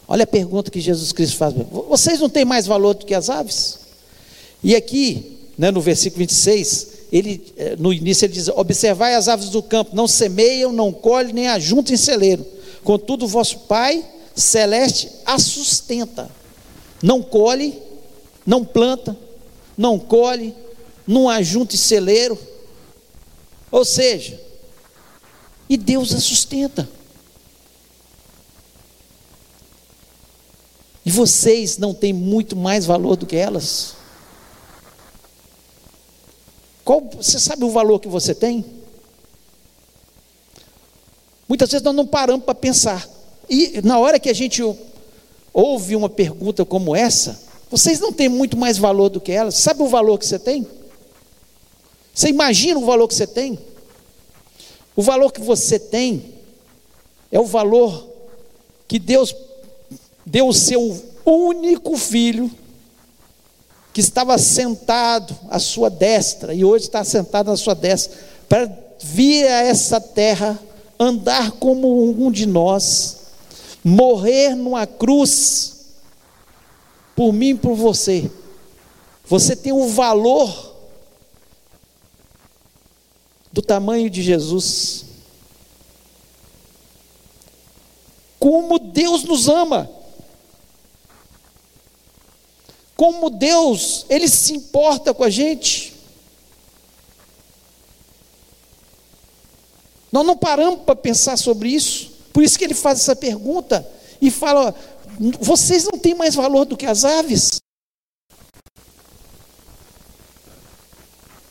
Olha 0.09 0.25
a 0.25 0.27
pergunta 0.27 0.71
que 0.71 0.81
Jesus 0.81 1.13
Cristo 1.13 1.37
faz: 1.37 1.55
Vocês 1.89 2.21
não 2.21 2.29
têm 2.29 2.45
mais 2.45 2.67
valor 2.67 2.95
do 2.95 3.07
que 3.07 3.15
as 3.15 3.29
aves? 3.29 3.79
E 4.63 4.75
aqui, 4.75 5.39
né, 5.59 5.71
no 5.71 5.81
versículo 5.81 6.21
26, 6.21 6.89
ele, 7.13 7.53
eh, 7.57 7.77
no 7.79 7.93
início 7.93 8.27
ele 8.27 8.33
diz: 8.33 8.49
Observai 8.49 9.15
as 9.15 9.29
aves 9.29 9.49
do 9.49 9.63
campo, 9.63 9.95
não 9.95 10.07
semeiam, 10.07 10.73
não 10.73 10.93
colhem, 10.93 11.33
nem 11.33 11.49
ajuntam 11.49 11.95
em 11.95 11.99
celeiro. 11.99 12.47
Contudo, 12.85 13.27
vosso 13.27 13.61
Pai 13.61 14.05
celeste 14.35 15.11
a 15.25 15.39
sustenta. 15.39 16.31
Não 17.03 17.23
colhe, 17.23 17.81
não 18.45 18.65
planta, 18.65 19.17
não 19.77 19.99
colhe, 19.99 20.55
não 21.07 21.29
ajunta 21.29 21.75
em 21.75 21.79
celeiro. 21.79 22.39
Ou 23.71 23.85
seja, 23.85 24.41
e 25.69 25.77
Deus 25.77 26.15
a 26.15 26.21
sustenta. 26.21 26.89
E 31.07 31.11
vocês 31.11 31.79
não 31.79 31.95
têm 31.95 32.13
muito 32.13 32.57
mais 32.57 32.85
valor 32.85 33.15
do 33.15 33.27
que 33.27 33.37
elas? 33.37 33.95
Qual, 36.85 37.01
você 37.01 37.39
sabe 37.39 37.65
o 37.65 37.71
valor 37.71 38.01
que 38.01 38.09
você 38.09 38.35
tem? 38.35 38.65
Muitas 41.49 41.71
vezes 41.71 41.85
nós 41.85 41.95
não 41.95 42.05
paramos 42.05 42.45
para 42.45 42.57
pensar. 42.57 43.09
E 43.49 43.81
na 43.85 44.01
hora 44.01 44.19
que 44.19 44.29
a 44.29 44.35
gente 44.35 44.61
ouve 45.53 45.95
uma 45.95 46.09
pergunta 46.09 46.65
como 46.65 46.97
essa, 46.97 47.41
vocês 47.71 48.01
não 48.01 48.13
têm 48.13 48.29
muito 48.29 48.57
mais 48.57 48.77
valor 48.77 49.09
do 49.09 49.21
que 49.21 49.31
elas? 49.31 49.55
Sabe 49.55 49.85
o 49.85 49.89
valor 49.89 50.19
que 50.19 50.27
você 50.27 50.41
tem? 50.41 50.67
Você 52.13 52.31
imagina 52.31 52.81
o 52.81 52.85
valor 52.85 53.07
que 53.07 53.15
você 53.15 53.29
tem? 53.29 53.57
O 54.97 55.03
valor 55.03 55.31
que 55.31 55.41
você 55.41 55.79
tem 55.79 56.35
é 57.31 57.39
o 57.39 57.45
valor 57.45 58.09
que 58.89 58.99
Deus 58.99 59.33
deu 60.27 60.49
o 60.49 60.53
seu 60.53 61.03
único 61.25 61.97
filho, 61.97 62.51
que 63.93 64.01
estava 64.01 64.37
sentado 64.37 65.35
à 65.49 65.59
sua 65.59 65.89
destra, 65.89 66.53
e 66.53 66.65
hoje 66.65 66.85
está 66.85 67.05
sentado 67.05 67.51
à 67.51 67.57
sua 67.57 67.75
destra, 67.75 68.19
para 68.49 68.71
vir 69.01 69.47
a 69.47 69.63
essa 69.63 70.01
terra, 70.01 70.59
andar 70.99 71.53
como 71.53 72.11
um 72.11 72.31
de 72.31 72.45
nós, 72.45 73.19
morrer 73.85 74.55
numa 74.55 74.87
cruz, 74.87 75.77
por 77.15 77.33
mim 77.33 77.51
e 77.51 77.55
por 77.55 77.75
você. 77.75 78.31
Você 79.27 79.57
tem 79.57 79.73
o 79.73 79.89
valor 79.89 80.75
do 83.51 83.63
tamanho 83.63 84.11
de 84.11 84.23
Jesus. 84.23 85.07
Como 88.39 88.79
Deus 88.79 89.25
nos 89.25 89.49
ama. 89.49 89.96
Como 92.97 93.31
Deus, 93.31 94.07
Ele 94.09 94.29
se 94.29 94.55
importa 94.55 95.13
com 95.13 95.23
a 95.23 95.31
gente. 95.31 95.95
Nós 100.11 100.25
não 100.25 100.37
paramos 100.37 100.81
para 100.81 100.97
pensar 100.97 101.37
sobre 101.37 101.69
isso. 101.69 102.13
Por 102.33 102.43
isso 102.43 102.59
que 102.59 102.65
ele 102.65 102.75
faz 102.75 103.01
essa 103.01 103.17
pergunta 103.17 103.87
e 104.21 104.31
fala: 104.31 104.75
vocês 105.41 105.85
não 105.85 105.99
têm 105.99 106.15
mais 106.15 106.35
valor 106.35 106.65
do 106.65 106.77
que 106.77 106.87
as 106.87 107.05
aves? 107.05 107.59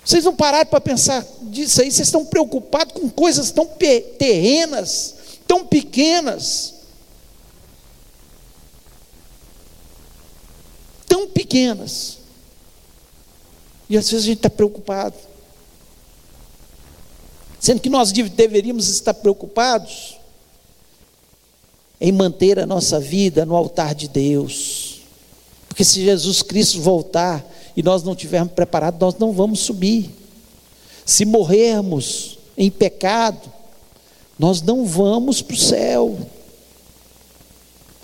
Vocês 0.03 0.23
não 0.23 0.35
pararam 0.35 0.69
para 0.69 0.79
pensar 0.79 1.25
disso 1.41 1.81
aí, 1.81 1.91
vocês 1.91 2.07
estão 2.07 2.23
preocupados 2.23 2.93
com 2.93 3.09
coisas 3.09 3.49
tão 3.51 3.65
terrenas, 3.65 5.15
tão 5.47 5.65
pequenas. 5.65 6.74
Tão 11.15 11.27
pequenas. 11.27 12.17
E 13.89 13.95
às 13.97 14.09
vezes 14.09 14.25
a 14.25 14.27
gente 14.27 14.39
está 14.39 14.49
preocupado. 14.49 15.15
Sendo 17.57 17.79
que 17.79 17.89
nós 17.89 18.11
deveríamos 18.11 18.89
estar 18.89 19.13
preocupados 19.13 20.17
em 22.01 22.11
manter 22.11 22.59
a 22.59 22.65
nossa 22.65 22.99
vida 22.99 23.45
no 23.45 23.55
altar 23.55 23.95
de 23.95 24.09
Deus. 24.09 25.03
Porque 25.69 25.85
se 25.85 26.03
Jesus 26.03 26.41
Cristo 26.41 26.81
voltar, 26.81 27.49
e 27.77 27.81
nós 27.81 28.03
não 28.03 28.13
tivermos 28.13 28.51
preparado, 28.51 28.99
nós 28.99 29.15
não 29.17 29.31
vamos 29.31 29.61
subir. 29.61 30.09
Se 31.05 31.23
morrermos 31.23 32.39
em 32.57 32.69
pecado, 32.69 33.49
nós 34.37 34.61
não 34.61 34.85
vamos 34.85 35.41
para 35.41 35.53
o 35.53 35.57
céu. 35.57 36.19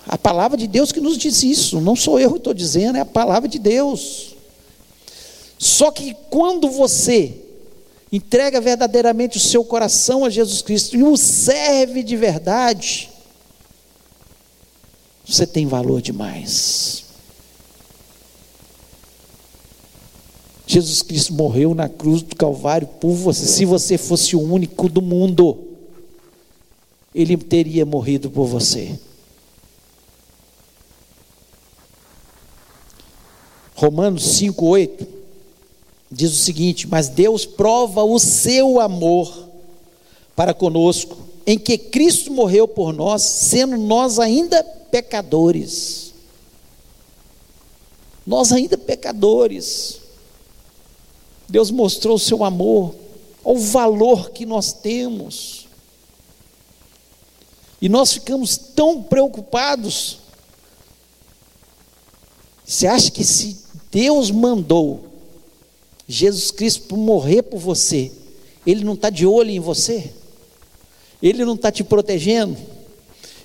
A 0.06 0.18
palavra 0.18 0.56
de 0.56 0.66
Deus 0.66 0.90
que 0.90 1.00
nos 1.00 1.16
diz 1.16 1.42
isso, 1.42 1.80
não 1.80 1.94
sou 1.94 2.18
eu 2.18 2.32
que 2.32 2.38
estou 2.38 2.54
dizendo, 2.54 2.98
é 2.98 3.00
a 3.00 3.06
palavra 3.06 3.48
de 3.48 3.58
Deus. 3.58 4.34
Só 5.58 5.90
que 5.90 6.16
quando 6.28 6.68
você 6.68 7.34
entrega 8.10 8.60
verdadeiramente 8.60 9.36
o 9.36 9.40
seu 9.40 9.64
coração 9.64 10.24
a 10.24 10.30
Jesus 10.30 10.60
Cristo 10.60 10.96
e 10.96 11.02
o 11.02 11.16
serve 11.16 12.02
de 12.02 12.16
verdade, 12.16 13.10
você 15.26 15.46
tem 15.46 15.66
valor 15.66 16.02
demais. 16.02 17.04
Jesus 20.66 21.02
Cristo 21.02 21.34
morreu 21.34 21.74
na 21.74 21.88
cruz 21.88 22.22
do 22.22 22.34
Calvário 22.34 22.86
por 22.86 23.12
você. 23.12 23.46
Se 23.46 23.64
você 23.64 23.96
fosse 23.96 24.34
o 24.34 24.40
único 24.40 24.88
do 24.88 25.02
mundo, 25.02 25.58
ele 27.14 27.36
teria 27.36 27.84
morrido 27.84 28.30
por 28.30 28.46
você. 28.46 28.98
Romanos 33.82 34.38
5,8 34.40 35.08
diz 36.08 36.32
o 36.32 36.36
seguinte: 36.36 36.86
Mas 36.86 37.08
Deus 37.08 37.44
prova 37.44 38.04
o 38.04 38.16
seu 38.20 38.78
amor 38.78 39.48
para 40.36 40.54
conosco, 40.54 41.18
em 41.44 41.58
que 41.58 41.76
Cristo 41.76 42.30
morreu 42.32 42.68
por 42.68 42.92
nós, 42.92 43.22
sendo 43.22 43.76
nós 43.76 44.20
ainda 44.20 44.62
pecadores. 44.62 46.14
Nós 48.24 48.52
ainda 48.52 48.78
pecadores. 48.78 49.98
Deus 51.48 51.72
mostrou 51.72 52.14
o 52.14 52.20
seu 52.20 52.44
amor, 52.44 52.94
o 53.42 53.58
valor 53.58 54.30
que 54.30 54.46
nós 54.46 54.72
temos. 54.72 55.66
E 57.80 57.88
nós 57.88 58.12
ficamos 58.12 58.56
tão 58.56 59.02
preocupados. 59.02 60.21
Você 62.64 62.86
acha 62.86 63.10
que 63.10 63.24
se 63.24 63.56
Deus 63.90 64.30
mandou 64.30 65.06
Jesus 66.08 66.50
Cristo 66.50 66.96
morrer 66.96 67.42
por 67.42 67.58
você, 67.58 68.10
Ele 68.66 68.84
não 68.84 68.94
está 68.94 69.10
de 69.10 69.26
olho 69.26 69.50
em 69.50 69.60
você? 69.60 70.12
Ele 71.22 71.44
não 71.44 71.54
está 71.54 71.70
te 71.70 71.84
protegendo? 71.84 72.56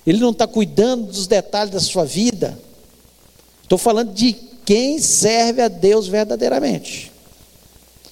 Ele 0.06 0.18
não 0.18 0.30
está 0.30 0.46
cuidando 0.46 1.06
dos 1.06 1.26
detalhes 1.26 1.72
da 1.72 1.80
sua 1.80 2.04
vida? 2.04 2.58
Estou 3.62 3.78
falando 3.78 4.12
de 4.12 4.32
quem 4.64 4.98
serve 4.98 5.62
a 5.62 5.68
Deus 5.68 6.08
verdadeiramente. 6.08 7.12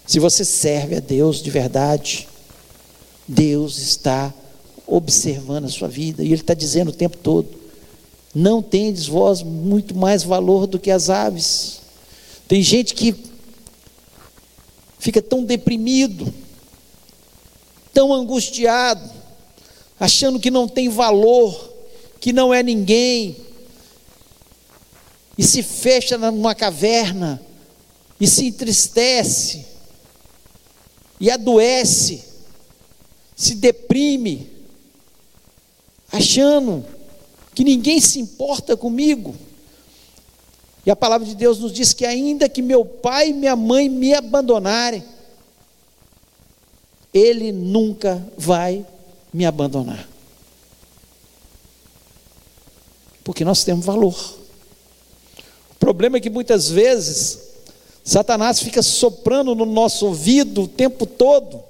Se 0.07 0.19
você 0.19 0.45
serve 0.45 0.97
a 0.97 1.01
Deus 1.01 1.42
de 1.42 1.51
verdade, 1.51 2.29
Deus 3.27 3.79
está 3.79 4.33
observando 4.87 5.64
a 5.64 5.69
sua 5.69 5.88
vida 5.88 6.23
e 6.23 6.27
Ele 6.27 6.35
está 6.35 6.55
dizendo 6.55 6.88
o 6.88 6.95
tempo 6.95 7.16
todo: 7.16 7.49
não 8.38 8.61
tendes 8.61 9.07
vós 9.07 9.42
muito 9.42 9.96
mais 9.96 10.22
valor 10.22 10.66
do 10.66 10.79
que 10.79 10.90
as 10.90 11.09
aves. 11.09 11.81
Tem 12.46 12.61
gente 12.61 12.92
que 12.92 13.16
fica 14.99 15.22
tão 15.22 15.42
deprimido, 15.42 16.35
tão 17.94 18.12
angustiado, 18.12 19.11
achando 19.99 20.38
que 20.38 20.51
não 20.51 20.68
tem 20.68 20.90
valor, 20.90 21.72
que 22.20 22.31
não 22.31 22.53
é 22.53 22.62
ninguém, 22.62 23.38
e 25.38 25.42
se 25.42 25.62
fecha 25.62 26.18
numa 26.18 26.55
caverna, 26.55 27.40
e 28.20 28.27
se 28.27 28.49
entristece, 28.49 29.64
e 31.18 31.31
adoece, 31.31 32.22
se 33.35 33.55
deprime, 33.55 34.51
achando 36.12 36.95
que 37.57 37.64
ninguém 37.64 37.99
se 38.03 38.21
importa 38.21 38.77
comigo. 38.77 39.35
E 40.85 40.90
a 40.90 40.95
palavra 40.95 41.27
de 41.27 41.35
Deus 41.35 41.59
nos 41.59 41.73
diz 41.73 41.95
que 41.95 42.05
ainda 42.05 42.51
que 42.51 42.61
meu 42.61 42.85
pai 42.85 43.31
e 43.31 43.33
minha 43.33 43.57
mãe 43.57 43.88
me 43.88 44.12
abandonarem, 44.12 45.03
ele 47.14 47.51
nunca 47.53 48.23
vai 48.37 48.85
me 49.33 49.47
abandonar. 49.47 50.07
Porque 53.25 53.42
nós 53.42 53.64
temos 53.64 53.87
valor. 53.87 54.14
O 55.71 55.75
problema 55.81 56.19
é 56.19 56.21
que 56.21 56.29
muitas 56.29 56.69
vezes 56.69 57.38
Satanás 58.05 58.61
fica 58.61 58.83
soprando 58.83 59.55
no 59.55 59.64
nosso 59.64 60.07
ouvido 60.07 60.64
o 60.64 60.69
tempo 60.69 61.07
todo. 61.07 61.64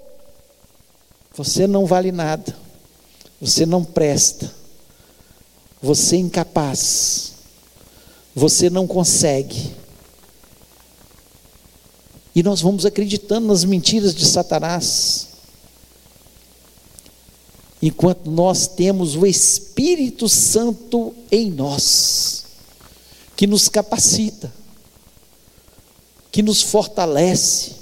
Você 1.36 1.68
não 1.68 1.86
vale 1.86 2.10
nada. 2.10 2.56
Você 3.40 3.64
não 3.64 3.84
presta. 3.84 4.65
Você 5.82 6.16
é 6.16 6.20
incapaz 6.20 7.36
você 8.36 8.68
não 8.68 8.86
consegue. 8.86 9.74
E 12.34 12.42
nós 12.42 12.60
vamos 12.60 12.84
acreditando 12.84 13.46
nas 13.46 13.64
mentiras 13.64 14.14
de 14.14 14.26
Satanás. 14.26 15.28
Enquanto 17.80 18.30
nós 18.30 18.66
temos 18.66 19.16
o 19.16 19.24
Espírito 19.24 20.28
Santo 20.28 21.14
em 21.32 21.50
nós, 21.50 22.44
que 23.34 23.46
nos 23.46 23.70
capacita, 23.70 24.52
que 26.30 26.42
nos 26.42 26.60
fortalece, 26.60 27.72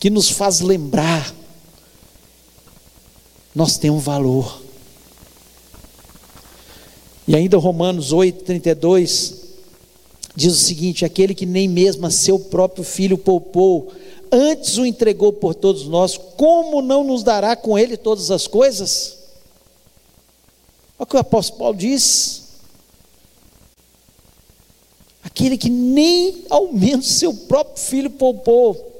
que 0.00 0.08
nos 0.08 0.30
faz 0.30 0.60
lembrar, 0.60 1.34
nós 3.54 3.76
temos 3.76 4.02
valor. 4.02 4.61
E 7.32 7.34
ainda 7.34 7.56
Romanos 7.56 8.12
8, 8.12 8.44
32, 8.44 9.34
diz 10.36 10.52
o 10.52 10.58
seguinte: 10.58 11.02
aquele 11.02 11.34
que 11.34 11.46
nem 11.46 11.66
mesmo 11.66 12.04
a 12.06 12.10
seu 12.10 12.38
próprio 12.38 12.84
filho 12.84 13.16
poupou, 13.16 13.90
antes 14.30 14.76
o 14.76 14.84
entregou 14.84 15.32
por 15.32 15.54
todos 15.54 15.86
nós, 15.86 16.18
como 16.36 16.82
não 16.82 17.02
nos 17.02 17.22
dará 17.22 17.56
com 17.56 17.78
ele 17.78 17.96
todas 17.96 18.30
as 18.30 18.46
coisas? 18.46 19.16
Olha 20.98 21.04
o 21.04 21.06
que 21.06 21.16
o 21.16 21.20
apóstolo 21.20 21.58
Paulo 21.58 21.78
diz. 21.78 22.42
Aquele 25.22 25.56
que 25.56 25.70
nem 25.70 26.44
ao 26.50 26.70
menos 26.70 27.12
seu 27.12 27.32
próprio 27.32 27.82
filho 27.82 28.10
poupou, 28.10 28.92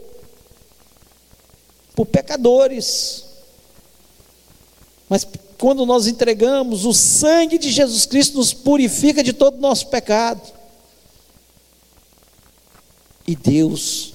por 1.95 2.07
pecadores, 2.07 3.25
mas 5.13 5.29
quando 5.59 5.85
nós 5.85 6.07
entregamos, 6.07 6.87
o 6.87 6.95
sangue 6.95 7.59
de 7.59 7.71
Jesus 7.71 8.07
Cristo 8.07 8.39
nos 8.39 8.55
purifica 8.55 9.23
de 9.23 9.35
todo 9.35 9.59
o 9.59 9.61
nosso 9.61 9.89
pecado 9.89 10.41
e 13.29 13.37
Deus 13.37 14.15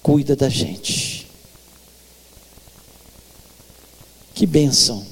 cuida 0.00 0.36
da 0.36 0.48
gente. 0.48 1.26
Que 4.36 4.46
bênção 4.46 5.04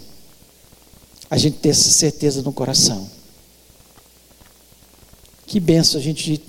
a 1.28 1.36
gente 1.36 1.58
ter 1.58 1.70
essa 1.70 1.90
certeza 1.90 2.40
no 2.42 2.52
coração. 2.52 3.10
Que 5.48 5.58
bênção 5.58 6.00
a 6.00 6.04
gente 6.04 6.40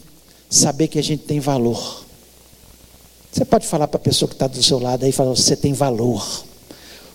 saber 0.47 0.89
que 0.89 1.00
a 1.00 1.04
gente 1.04 1.23
tem 1.23 1.39
valor. 1.39 2.06
Você 3.32 3.43
pode 3.43 3.65
falar 3.65 3.88
para 3.88 3.97
a 3.97 4.04
pessoa 4.04 4.30
que 4.30 4.36
está 4.36 4.45
do 4.45 4.62
seu 4.62 4.78
lado 4.78 5.06
aí, 5.06 5.12
falar, 5.12 5.32
você 5.32 5.56
tem 5.56 5.73
valor. 5.73 6.45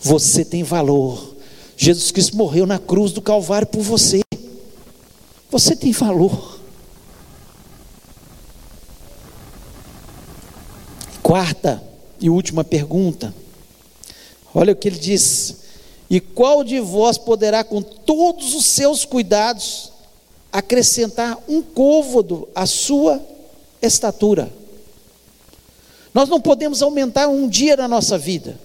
Você 0.02 0.44
tem 0.44 0.64
valor. 0.64 1.36
Jesus 1.76 2.10
Cristo 2.10 2.36
morreu 2.36 2.66
na 2.66 2.78
cruz 2.78 3.12
do 3.12 3.22
Calvário 3.22 3.68
por 3.68 3.82
você. 3.82 4.20
Você 5.48 5.76
tem 5.76 5.92
valor. 5.92 6.58
Quarta 11.22 11.80
e 12.20 12.28
última 12.28 12.64
pergunta. 12.64 13.32
Olha 14.52 14.72
o 14.72 14.76
que 14.76 14.88
ele 14.88 14.98
diz: 14.98 15.58
E 16.10 16.20
qual 16.20 16.64
de 16.64 16.80
vós 16.80 17.16
poderá, 17.16 17.62
com 17.62 17.80
todos 17.80 18.54
os 18.54 18.66
seus 18.66 19.04
cuidados, 19.04 19.92
acrescentar 20.52 21.38
um 21.48 21.62
côvado 21.62 22.48
à 22.56 22.66
sua 22.66 23.22
estatura? 23.80 24.52
Nós 26.12 26.28
não 26.28 26.40
podemos 26.40 26.82
aumentar 26.82 27.28
um 27.28 27.48
dia 27.48 27.76
na 27.76 27.86
nossa 27.86 28.18
vida. 28.18 28.58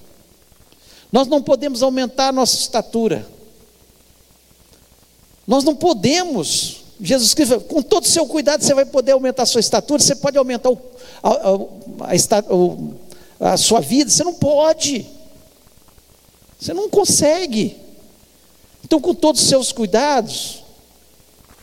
Nós 1.11 1.27
não 1.27 1.41
podemos 1.41 1.81
aumentar 1.81 2.29
a 2.29 2.31
nossa 2.31 2.55
estatura. 2.55 3.27
Nós 5.47 5.63
não 5.63 5.75
podemos. 5.75 6.83
Jesus 6.99 7.33
Cristo, 7.33 7.61
com 7.61 7.81
todo 7.81 8.03
o 8.03 8.07
seu 8.07 8.25
cuidado, 8.25 8.63
você 8.63 8.73
vai 8.73 8.85
poder 8.85 9.13
aumentar 9.13 9.43
a 9.43 9.45
sua 9.45 9.61
estatura, 9.61 10.01
você 10.01 10.15
pode 10.15 10.37
aumentar 10.37 10.69
o, 10.69 10.79
a, 11.21 12.09
a, 13.39 13.53
a 13.53 13.57
sua 13.57 13.79
vida, 13.79 14.09
você 14.09 14.23
não 14.23 14.33
pode. 14.33 15.05
Você 16.59 16.73
não 16.73 16.89
consegue. 16.89 17.77
Então, 18.83 18.99
com 18.99 19.13
todos 19.13 19.41
os 19.41 19.47
seus 19.47 19.71
cuidados, 19.71 20.63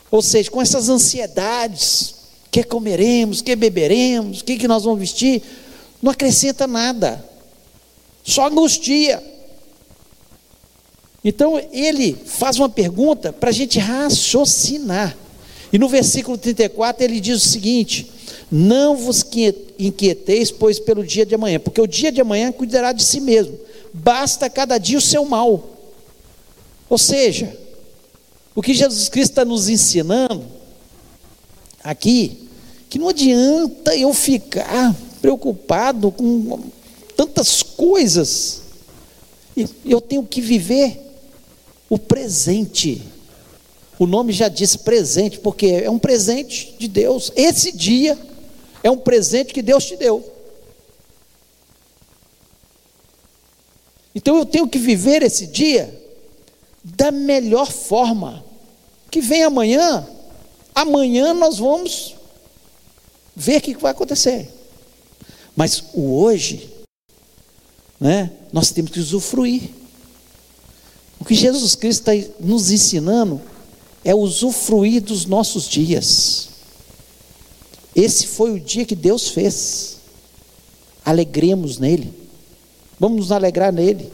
ou 0.09 0.21
seja, 0.21 0.49
com 0.49 0.61
essas 0.61 0.89
ansiedades, 0.89 2.15
que 2.49 2.63
comeremos, 2.63 3.41
que 3.41 3.55
beberemos, 3.55 4.39
o 4.39 4.45
que, 4.45 4.57
que 4.57 4.67
nós 4.67 4.85
vamos 4.85 4.99
vestir, 4.99 5.43
não 6.01 6.11
acrescenta 6.11 6.65
nada, 6.65 7.23
só 8.23 8.47
angustia. 8.47 9.34
Então 11.25 11.59
ele 11.71 12.13
faz 12.13 12.59
uma 12.59 12.69
pergunta 12.69 13.33
para 13.33 13.49
a 13.49 13.51
gente 13.51 13.79
raciocinar. 13.79 15.17
E 15.73 15.79
no 15.79 15.89
versículo 15.89 16.37
34 16.37 17.03
ele 17.03 17.19
diz 17.19 17.43
o 17.43 17.49
seguinte: 17.49 18.11
não 18.51 18.95
vos 18.95 19.25
inquieteis, 19.79 20.51
pois 20.51 20.79
pelo 20.79 21.03
dia 21.03 21.25
de 21.25 21.33
amanhã, 21.33 21.59
porque 21.59 21.81
o 21.81 21.87
dia 21.87 22.11
de 22.11 22.21
amanhã 22.21 22.51
cuidará 22.51 22.91
de 22.91 23.03
si 23.03 23.19
mesmo. 23.19 23.57
Basta 23.91 24.47
cada 24.51 24.77
dia 24.77 24.99
o 24.99 25.01
seu 25.01 25.25
mal. 25.25 25.67
Ou 26.87 26.97
seja, 26.99 27.57
o 28.53 28.61
que 28.61 28.75
Jesus 28.75 29.09
Cristo 29.09 29.31
está 29.31 29.43
nos 29.43 29.67
ensinando 29.67 30.45
aqui, 31.83 32.47
que 32.87 32.99
não 32.99 33.09
adianta 33.09 33.95
eu 33.95 34.13
ficar 34.13 34.95
preocupado 35.19 36.11
com 36.11 36.59
tantas 37.17 37.63
coisas. 37.63 38.61
Eu 39.83 39.99
tenho 39.99 40.23
que 40.23 40.39
viver 40.39 41.04
o 41.89 41.97
presente. 41.97 43.01
O 43.97 44.05
nome 44.05 44.33
já 44.33 44.47
diz 44.47 44.75
presente, 44.75 45.39
porque 45.39 45.67
é 45.67 45.89
um 45.89 45.99
presente 45.99 46.75
de 46.77 46.87
Deus. 46.87 47.31
Esse 47.35 47.71
dia 47.71 48.17
é 48.83 48.91
um 48.91 48.97
presente 48.97 49.53
que 49.53 49.61
Deus 49.61 49.85
te 49.85 49.95
deu. 49.95 50.33
Então 54.13 54.37
eu 54.37 54.45
tenho 54.45 54.67
que 54.67 54.77
viver 54.77 55.23
esse 55.23 55.47
dia 55.47 56.01
da 56.83 57.11
melhor 57.11 57.71
forma. 57.71 58.43
Que 59.11 59.21
vem 59.21 59.43
amanhã, 59.43 60.07
amanhã 60.73 61.33
nós 61.33 61.57
vamos 61.57 62.15
ver 63.35 63.57
o 63.57 63.61
que 63.61 63.75
vai 63.75 63.91
acontecer. 63.91 64.49
Mas 65.55 65.83
o 65.93 66.19
hoje, 66.19 66.69
né, 67.99 68.31
nós 68.51 68.71
temos 68.71 68.91
que 68.91 68.99
usufruir. 68.99 69.69
O 71.19 71.25
que 71.25 71.33
Jesus 71.33 71.75
Cristo 71.75 72.09
está 72.09 72.33
nos 72.39 72.71
ensinando 72.71 73.41
é 74.03 74.13
usufruir 74.13 75.01
dos 75.01 75.25
nossos 75.25 75.67
dias. 75.67 76.49
Esse 77.95 78.27
foi 78.27 78.51
o 78.51 78.59
dia 78.59 78.85
que 78.85 78.95
Deus 78.95 79.29
fez. 79.29 79.97
Alegremos 81.03 81.79
nele. 81.79 82.13
Vamos 82.99 83.17
nos 83.17 83.31
alegrar 83.31 83.71
nele. 83.71 84.11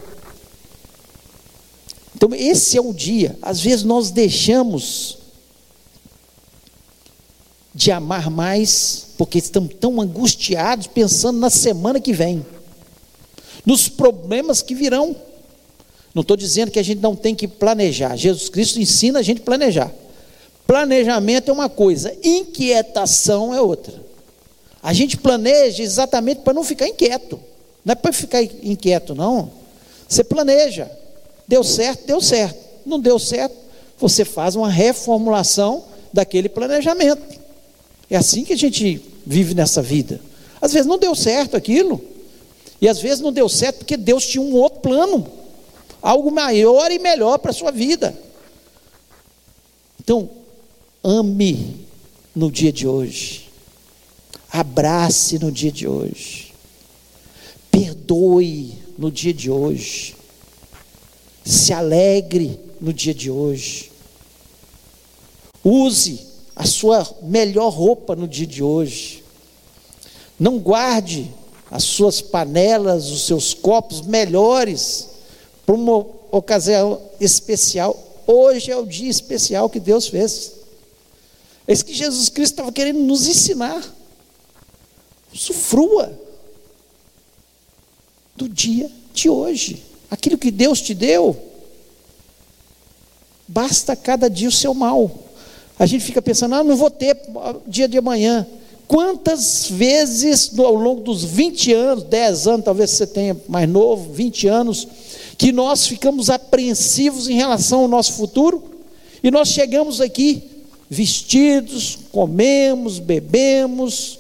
Então, 2.16 2.34
esse 2.36 2.78
é 2.78 2.82
o 2.82 2.94
dia. 2.94 3.38
Às 3.42 3.62
vezes 3.62 3.84
nós 3.84 4.12
deixamos 4.12 5.18
de 7.74 7.92
amar 7.92 8.30
mais, 8.30 9.08
porque 9.18 9.38
estamos 9.38 9.74
tão 9.80 10.00
angustiados 10.00 10.88
pensando 10.88 11.40
na 11.40 11.50
semana 11.50 12.00
que 12.00 12.14
vem, 12.14 12.46
nos 13.66 13.88
problemas 13.88 14.62
que 14.62 14.76
virão. 14.76 15.16
Não 16.14 16.22
estou 16.22 16.36
dizendo 16.36 16.72
que 16.72 16.80
a 16.80 16.84
gente 16.84 17.00
não 17.00 17.16
tem 17.16 17.34
que 17.34 17.48
planejar. 17.48 18.16
Jesus 18.16 18.50
Cristo 18.50 18.80
ensina 18.80 19.20
a 19.20 19.22
gente 19.22 19.42
a 19.42 19.46
planejar. 19.46 19.92
Planejamento 20.68 21.50
é 21.50 21.54
uma 21.54 21.70
coisa, 21.70 22.16
inquietação 22.24 23.54
é 23.54 23.62
outra. 23.62 23.94
A 24.82 24.94
gente 24.94 25.18
planeja 25.18 25.84
exatamente 25.84 26.42
para 26.42 26.54
não 26.54 26.64
ficar 26.64 26.88
inquieto. 26.88 27.40
Não 27.84 27.94
é 27.94 27.96
para 27.96 28.12
ficar 28.12 28.42
inquieto, 28.44 29.16
não. 29.16 29.52
Você 30.08 30.24
planeja. 30.24 30.90
Deu 31.48 31.64
certo, 31.64 32.06
deu 32.08 32.22
certo. 32.22 32.60
Não 32.86 33.00
deu 33.00 33.20
certo, 33.20 33.56
você 34.00 34.26
faz 34.26 34.56
uma 34.56 34.70
reformulação 34.70 35.84
daquele 36.12 36.50
planejamento. 36.50 37.22
É 38.10 38.18
assim 38.18 38.44
que 38.44 38.54
a 38.54 38.58
gente 38.58 39.02
vive 39.26 39.54
nessa 39.54 39.82
vida. 39.82 40.20
Às 40.60 40.74
vezes 40.74 40.88
não 40.88 40.98
deu 40.98 41.16
certo 41.16 41.56
aquilo, 41.56 42.04
e 42.82 42.88
às 42.88 43.00
vezes 43.00 43.20
não 43.20 43.32
deu 43.32 43.48
certo 43.48 43.78
porque 43.80 43.96
Deus 43.96 44.26
tinha 44.26 44.42
um 44.42 44.56
outro 44.56 44.80
plano, 44.80 45.26
algo 46.02 46.32
maior 46.32 46.92
e 46.92 47.00
melhor 47.00 47.38
para 47.38 47.52
a 47.52 47.54
sua 47.54 47.72
vida. 47.72 48.18
Então, 50.00 50.30
ame 51.04 51.86
no 52.36 52.52
dia 52.52 52.72
de 52.72 52.88
hoje, 52.88 53.50
abrace 54.52 55.38
no 55.38 55.52
dia 55.52 55.72
de 55.72 55.88
hoje, 55.88 56.54
perdoe 57.70 58.74
no 58.98 59.12
dia 59.12 59.34
de 59.34 59.52
hoje, 59.52 60.16
se 61.46 61.72
alegre 61.72 62.60
no 62.80 62.92
dia 62.92 63.14
de 63.14 63.30
hoje. 63.30 63.92
Use 65.64 66.26
a 66.56 66.66
sua 66.66 67.08
melhor 67.22 67.70
roupa 67.70 68.16
no 68.16 68.28
dia 68.28 68.48
de 68.48 68.64
hoje. 68.64 69.24
Não 70.40 70.58
guarde 70.58 71.30
as 71.70 71.84
suas 71.84 72.20
panelas, 72.20 73.12
os 73.12 73.28
seus 73.28 73.54
copos 73.54 74.02
melhores 74.02 75.11
para 75.72 75.76
uma 75.76 76.06
ocasião 76.32 77.02
especial. 77.20 77.98
Hoje 78.28 78.72
é 78.72 78.76
o 78.76 78.86
dia 78.86 79.10
especial 79.10 79.70
que 79.70 79.80
Deus 79.80 80.08
fez. 80.08 80.54
É 81.66 81.72
isso 81.72 81.86
que 81.86 81.94
Jesus 81.94 82.28
Cristo 82.28 82.54
estava 82.54 82.72
querendo 82.72 83.00
nos 83.00 83.28
ensinar. 83.28 83.82
Sufrua 85.34 86.12
do 88.36 88.50
dia 88.50 88.92
de 89.14 89.30
hoje 89.30 89.84
aquilo 90.10 90.38
que 90.38 90.52
Deus 90.52 90.82
te 90.82 90.94
deu, 90.94 91.38
basta 93.48 93.96
cada 93.96 94.30
dia 94.30 94.50
o 94.50 94.52
seu 94.52 94.74
mal. 94.74 95.10
A 95.80 95.86
gente 95.86 96.04
fica 96.04 96.22
pensando, 96.22 96.56
ah, 96.56 96.64
não 96.66 96.76
vou 96.76 96.92
ter 96.92 97.18
dia 97.66 97.88
de 97.88 97.98
amanhã. 97.98 98.46
Quantas 98.90 99.68
vezes 99.70 100.52
ao 100.60 100.76
longo 100.76 101.00
dos 101.00 101.24
20 101.24 101.74
anos, 101.74 102.04
10 102.04 102.48
anos, 102.48 102.66
talvez 102.66 102.92
você 102.92 103.08
tenha 103.08 103.38
mais 103.48 103.70
novo, 103.70 104.12
20 104.12 104.50
anos, 104.50 104.86
que 105.42 105.52
nós 105.52 105.88
ficamos 105.88 106.30
apreensivos 106.30 107.28
em 107.28 107.34
relação 107.34 107.80
ao 107.80 107.88
nosso 107.88 108.14
futuro, 108.14 108.64
e 109.24 109.32
nós 109.32 109.48
chegamos 109.48 110.00
aqui 110.00 110.44
vestidos, 110.88 111.98
comemos, 112.12 113.00
bebemos, 113.00 114.20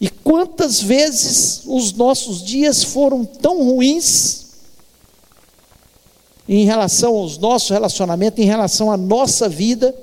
e 0.00 0.10
quantas 0.10 0.82
vezes 0.82 1.62
os 1.64 1.92
nossos 1.92 2.42
dias 2.42 2.82
foram 2.82 3.24
tão 3.24 3.62
ruins 3.62 4.46
em 6.48 6.64
relação 6.64 7.14
aos 7.14 7.38
nossos 7.38 7.70
relacionamentos, 7.70 8.42
em 8.42 8.48
relação 8.48 8.90
à 8.90 8.96
nossa 8.96 9.48
vida. 9.48 9.94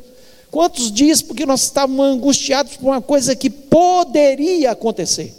Quantos 0.50 0.90
dias 0.90 1.22
porque 1.22 1.46
nós 1.46 1.64
estávamos 1.64 2.06
angustiados 2.06 2.78
por 2.78 2.86
uma 2.88 3.02
coisa 3.02 3.36
que 3.36 3.50
poderia 3.50 4.72
acontecer? 4.72 5.36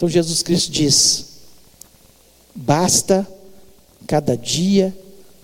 Então 0.00 0.08
Jesus 0.08 0.42
Cristo 0.42 0.70
diz: 0.70 1.26
basta 2.54 3.28
cada 4.06 4.34
dia 4.34 4.96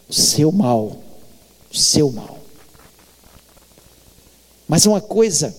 o 0.08 0.14
seu 0.14 0.50
mal, 0.50 0.96
o 1.70 1.76
seu 1.76 2.10
mal. 2.10 2.38
Mas 4.66 4.86
uma 4.86 4.98
coisa, 4.98 5.54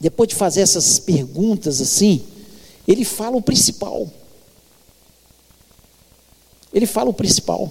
depois 0.00 0.28
de 0.28 0.34
fazer 0.34 0.62
essas 0.62 0.98
perguntas 0.98 1.80
assim, 1.80 2.24
ele 2.88 3.04
fala 3.04 3.36
o 3.36 3.42
principal. 3.42 4.10
Ele 6.74 6.86
fala 6.86 7.10
o 7.10 7.14
principal, 7.14 7.70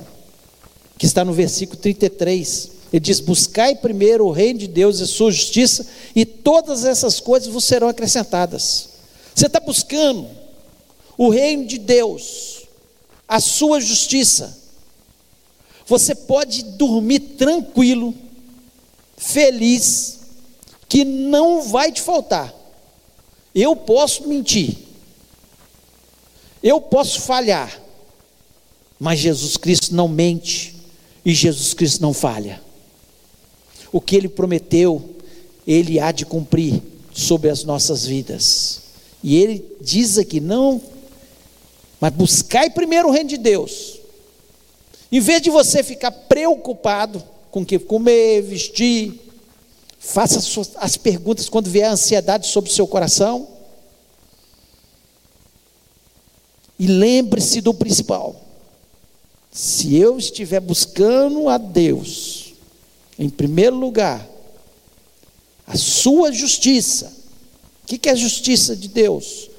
que 0.97 1.05
está 1.05 1.25
no 1.25 1.33
versículo 1.33 1.77
33. 1.81 2.71
Ele 2.93 2.99
diz: 3.01 3.19
Buscai 3.19 3.75
primeiro 3.75 4.25
o 4.25 4.31
reino 4.31 4.59
de 4.59 4.69
Deus 4.69 5.01
e 5.01 5.07
sua 5.07 5.33
justiça, 5.33 5.85
e 6.15 6.25
todas 6.25 6.85
essas 6.85 7.19
coisas 7.19 7.49
vos 7.49 7.65
serão 7.65 7.89
acrescentadas. 7.89 8.98
Você 9.33 9.45
está 9.45 9.59
buscando 9.59 10.27
o 11.17 11.29
reino 11.29 11.65
de 11.65 11.77
Deus, 11.77 12.63
a 13.27 13.39
sua 13.39 13.81
justiça. 13.81 14.57
Você 15.85 16.15
pode 16.15 16.63
dormir 16.63 17.19
tranquilo, 17.19 18.13
feliz, 19.17 20.19
que 20.87 21.03
não 21.03 21.61
vai 21.61 21.91
te 21.91 22.01
faltar. 22.01 22.53
Eu 23.53 23.75
posso 23.75 24.27
mentir, 24.27 24.77
eu 26.61 26.79
posso 26.79 27.21
falhar, 27.21 27.81
mas 28.99 29.19
Jesus 29.19 29.57
Cristo 29.57 29.93
não 29.95 30.07
mente 30.07 30.75
e 31.25 31.33
Jesus 31.33 31.73
Cristo 31.73 32.01
não 32.01 32.13
falha. 32.13 32.61
O 33.91 33.99
que 33.99 34.15
ele 34.15 34.29
prometeu, 34.29 35.15
ele 35.65 35.99
há 35.99 36.11
de 36.11 36.25
cumprir 36.25 36.81
sobre 37.13 37.49
as 37.49 37.63
nossas 37.63 38.05
vidas. 38.05 38.88
E 39.23 39.35
ele 39.37 39.77
diz 39.81 40.17
aqui: 40.17 40.39
não, 40.39 40.81
mas 41.99 42.13
buscai 42.13 42.69
primeiro 42.69 43.09
o 43.09 43.11
reino 43.11 43.29
de 43.29 43.37
Deus. 43.37 43.99
Em 45.11 45.19
vez 45.19 45.41
de 45.41 45.49
você 45.49 45.83
ficar 45.83 46.11
preocupado 46.11 47.23
com 47.51 47.61
o 47.61 47.65
que 47.65 47.79
comer, 47.79 48.41
vestir, 48.43 49.19
faça 49.99 50.39
as 50.77 50.97
perguntas 50.97 51.49
quando 51.49 51.69
vier 51.69 51.89
a 51.89 51.93
ansiedade 51.93 52.47
sobre 52.47 52.69
o 52.69 52.73
seu 52.73 52.87
coração. 52.87 53.47
E 56.77 56.87
lembre-se 56.87 57.59
do 57.59 57.73
principal. 57.73 58.39
Se 59.51 59.95
eu 59.97 60.17
estiver 60.17 60.59
buscando 60.59 61.49
a 61.49 61.57
Deus, 61.57 62.53
em 63.17 63.29
primeiro 63.29 63.75
lugar, 63.75 64.25
a 65.67 65.75
sua 65.75 66.31
justiça, 66.31 67.18
o 67.95 67.99
que 67.99 68.09
é 68.09 68.11
a 68.11 68.15
justiça 68.15 68.75
de 68.75 68.87
Deus? 68.87 69.49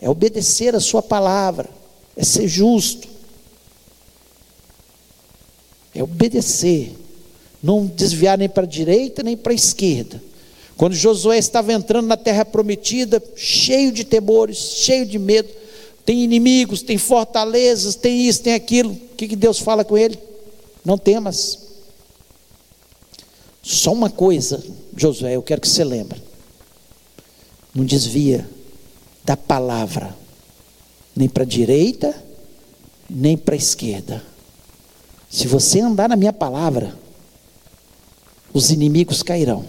É 0.00 0.08
obedecer 0.08 0.74
a 0.74 0.80
sua 0.80 1.02
palavra, 1.02 1.68
é 2.16 2.24
ser 2.24 2.48
justo, 2.48 3.06
é 5.94 6.02
obedecer, 6.02 6.92
não 7.62 7.86
desviar 7.86 8.38
nem 8.38 8.48
para 8.48 8.64
a 8.64 8.66
direita 8.66 9.22
nem 9.22 9.36
para 9.36 9.52
a 9.52 9.54
esquerda. 9.54 10.22
Quando 10.76 10.94
Josué 10.94 11.38
estava 11.38 11.72
entrando 11.72 12.06
na 12.06 12.16
terra 12.16 12.44
prometida, 12.44 13.22
cheio 13.34 13.90
de 13.90 14.04
temores, 14.04 14.56
cheio 14.58 15.04
de 15.04 15.18
medo, 15.18 15.48
tem 16.04 16.22
inimigos, 16.22 16.82
tem 16.82 16.96
fortalezas, 16.96 17.96
tem 17.96 18.28
isso, 18.28 18.42
tem 18.42 18.54
aquilo. 18.54 18.92
O 18.92 19.16
que, 19.16 19.26
que 19.26 19.36
Deus 19.36 19.58
fala 19.58 19.84
com 19.84 19.98
ele? 19.98 20.18
Não 20.84 20.96
temas. 20.96 21.58
Só 23.60 23.92
uma 23.92 24.08
coisa, 24.08 24.64
Josué, 24.96 25.34
eu 25.34 25.42
quero 25.42 25.60
que 25.60 25.68
você 25.68 25.82
lembre. 25.82 26.27
Não 27.78 27.84
desvia 27.84 28.44
da 29.24 29.36
palavra, 29.36 30.12
nem 31.14 31.28
para 31.28 31.44
a 31.44 31.46
direita, 31.46 32.12
nem 33.08 33.36
para 33.36 33.54
a 33.54 33.56
esquerda. 33.56 34.20
Se 35.30 35.46
você 35.46 35.78
andar 35.78 36.08
na 36.08 36.16
minha 36.16 36.32
palavra, 36.32 36.92
os 38.52 38.72
inimigos 38.72 39.22
cairão. 39.22 39.64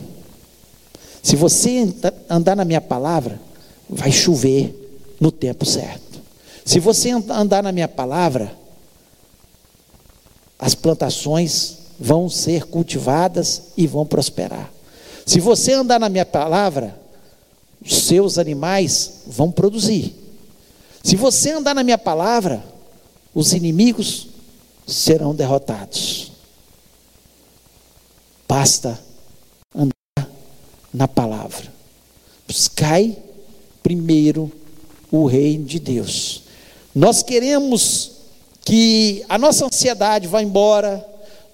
Se 1.22 1.36
você 1.36 1.88
andar 2.28 2.56
na 2.56 2.66
minha 2.66 2.82
palavra, 2.82 3.40
vai 3.88 4.12
chover 4.12 4.74
no 5.20 5.32
tempo 5.32 5.64
certo. 5.64 6.20
Se 6.66 6.80
você 6.80 7.12
andar 7.12 7.62
na 7.62 7.72
minha 7.72 7.88
palavra, 7.88 8.58
as 10.58 10.74
plantações 10.74 11.78
vão 12.00 12.28
ser 12.28 12.66
cultivadas 12.66 13.66
e 13.78 13.86
vão 13.86 14.04
prosperar. 14.04 14.74
Se 15.28 15.40
você 15.40 15.74
andar 15.74 16.00
na 16.00 16.10
minha 16.10 16.26
palavra, 16.26 16.99
os 17.82 18.04
seus 18.04 18.38
animais 18.38 19.24
vão 19.28 19.52
produzir. 19.52 20.14
Se 21.04 21.16
você 21.16 21.52
andar 21.52 21.74
na 21.74 21.84
minha 21.84 21.98
palavra, 21.98 22.64
os 23.34 23.54
inimigos 23.54 24.28
serão 24.86 25.34
derrotados. 25.34 26.32
Basta 28.48 29.00
andar 29.74 30.30
na 30.94 31.08
palavra. 31.08 31.72
Buscai 32.48 33.18
primeiro 33.84 34.52
o 35.12 35.26
reino 35.26 35.66
de 35.66 35.80
Deus. 35.80 36.44
Nós 36.94 37.24
queremos 37.24 38.12
que 38.66 39.24
a 39.30 39.38
nossa 39.38 39.66
ansiedade 39.66 40.28
vá 40.28 40.42
embora, 40.42 41.06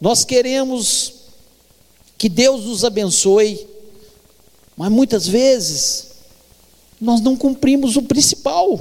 nós 0.01 0.25
queremos 0.25 1.13
que 2.17 2.27
Deus 2.27 2.65
nos 2.65 2.83
abençoe, 2.83 3.67
mas 4.75 4.91
muitas 4.91 5.27
vezes 5.27 6.14
nós 6.99 7.21
não 7.21 7.35
cumprimos 7.35 7.95
o 7.95 8.01
principal, 8.01 8.77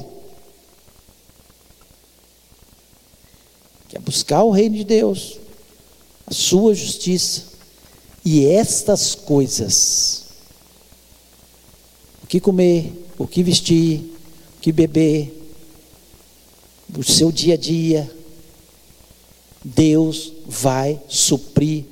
que 3.89 3.97
é 3.97 4.01
buscar 4.01 4.43
o 4.45 4.51
reino 4.51 4.77
de 4.77 4.85
Deus, 4.85 5.39
a 6.27 6.33
sua 6.33 6.75
justiça, 6.75 7.43
e 8.25 8.47
estas 8.47 9.15
coisas, 9.15 10.25
o 12.23 12.27
que 12.27 12.41
comer, 12.41 12.93
o 13.19 13.27
que 13.27 13.43
vestir, 13.43 14.01
o 14.57 14.61
que 14.61 14.73
beber, 14.73 15.43
o 16.97 17.03
seu 17.03 17.31
dia 17.31 17.55
a 17.55 17.57
dia, 17.57 18.11
Deus 19.63 20.33
vai 20.47 21.01
suprir 21.09 21.85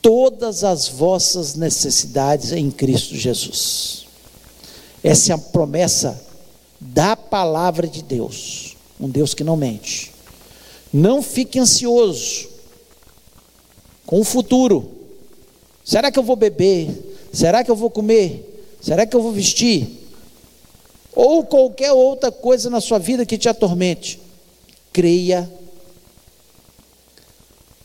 todas 0.00 0.64
as 0.64 0.88
vossas 0.88 1.54
necessidades 1.54 2.52
em 2.52 2.70
Cristo 2.70 3.16
Jesus. 3.16 4.06
Essa 5.02 5.32
é 5.32 5.34
a 5.34 5.38
promessa 5.38 6.24
da 6.80 7.16
palavra 7.16 7.86
de 7.86 8.02
Deus, 8.02 8.76
um 9.00 9.08
Deus 9.08 9.34
que 9.34 9.44
não 9.44 9.56
mente. 9.56 10.12
Não 10.92 11.22
fique 11.22 11.58
ansioso 11.58 12.48
com 14.06 14.20
o 14.20 14.24
futuro. 14.24 14.90
Será 15.84 16.10
que 16.10 16.18
eu 16.18 16.22
vou 16.22 16.36
beber? 16.36 16.90
Será 17.32 17.64
que 17.64 17.70
eu 17.70 17.76
vou 17.76 17.90
comer? 17.90 18.48
Será 18.80 19.06
que 19.06 19.16
eu 19.16 19.22
vou 19.22 19.32
vestir? 19.32 20.08
Ou 21.14 21.44
qualquer 21.44 21.92
outra 21.92 22.30
coisa 22.30 22.70
na 22.70 22.80
sua 22.80 22.98
vida 22.98 23.26
que 23.26 23.38
te 23.38 23.48
atormente. 23.48 24.20
Creia 24.92 25.50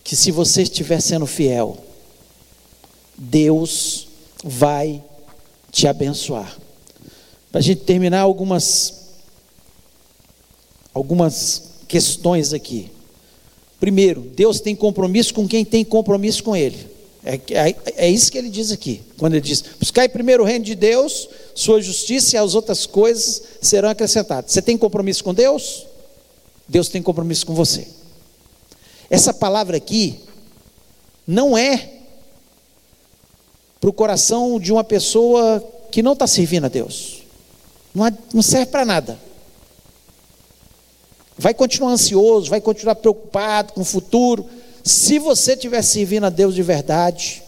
que 0.03 0.15
se 0.15 0.31
você 0.31 0.63
estiver 0.63 1.01
sendo 1.01 1.25
fiel, 1.25 1.77
Deus 3.17 4.07
vai 4.43 5.03
te 5.71 5.87
abençoar. 5.87 6.57
Para 7.57 7.61
a 7.63 7.63
gente 7.63 7.81
terminar 7.81 8.21
algumas 8.21 8.93
algumas 10.93 11.63
questões 11.87 12.53
aqui. 12.53 12.91
Primeiro, 13.79 14.21
Deus 14.21 14.61
tem 14.61 14.75
compromisso 14.75 15.33
com 15.33 15.47
quem 15.47 15.65
tem 15.65 15.83
compromisso 15.83 16.43
com 16.43 16.55
Ele. 16.55 16.87
É, 17.25 17.41
é, 17.49 17.75
é, 17.95 18.09
isso 18.11 18.31
que 18.31 18.37
ele 18.37 18.49
diz 18.49 18.71
aqui, 18.71 19.01
quando 19.17 19.33
ele 19.33 19.41
diz: 19.41 19.63
buscai 19.79 20.07
primeiro 20.07 20.43
o 20.43 20.45
reino 20.45 20.65
de 20.65 20.75
Deus, 20.75 21.27
sua 21.55 21.81
justiça 21.81 22.35
e 22.35 22.37
as 22.37 22.53
outras 22.53 22.85
coisas 22.85 23.41
serão 23.59 23.89
acrescentadas. 23.89 24.51
Você 24.51 24.61
tem 24.61 24.77
compromisso 24.77 25.23
com 25.23 25.33
Deus? 25.33 25.87
Deus 26.67 26.89
tem 26.89 27.01
compromisso 27.01 27.43
com 27.43 27.55
você. 27.55 27.87
Essa 29.09 29.33
palavra 29.33 29.77
aqui 29.77 30.19
não 31.25 31.57
é 31.57 31.89
para 33.81 33.89
o 33.89 33.93
coração 33.93 34.59
de 34.59 34.71
uma 34.71 34.83
pessoa 34.83 35.59
que 35.89 36.03
não 36.03 36.13
está 36.13 36.27
servindo 36.27 36.65
a 36.65 36.69
Deus. 36.69 37.16
Não, 37.93 38.41
serve 38.41 38.67
para 38.67 38.85
nada. 38.85 39.19
Vai 41.37 41.53
continuar 41.53 41.91
ansioso, 41.91 42.49
vai 42.49 42.61
continuar 42.61 42.95
preocupado 42.95 43.73
com 43.73 43.81
o 43.81 43.85
futuro. 43.85 44.45
Se 44.83 45.19
você 45.19 45.53
estiver 45.53 45.81
servindo 45.81 46.25
a 46.25 46.29
Deus 46.29 46.55
de 46.55 46.63
verdade, 46.63 47.43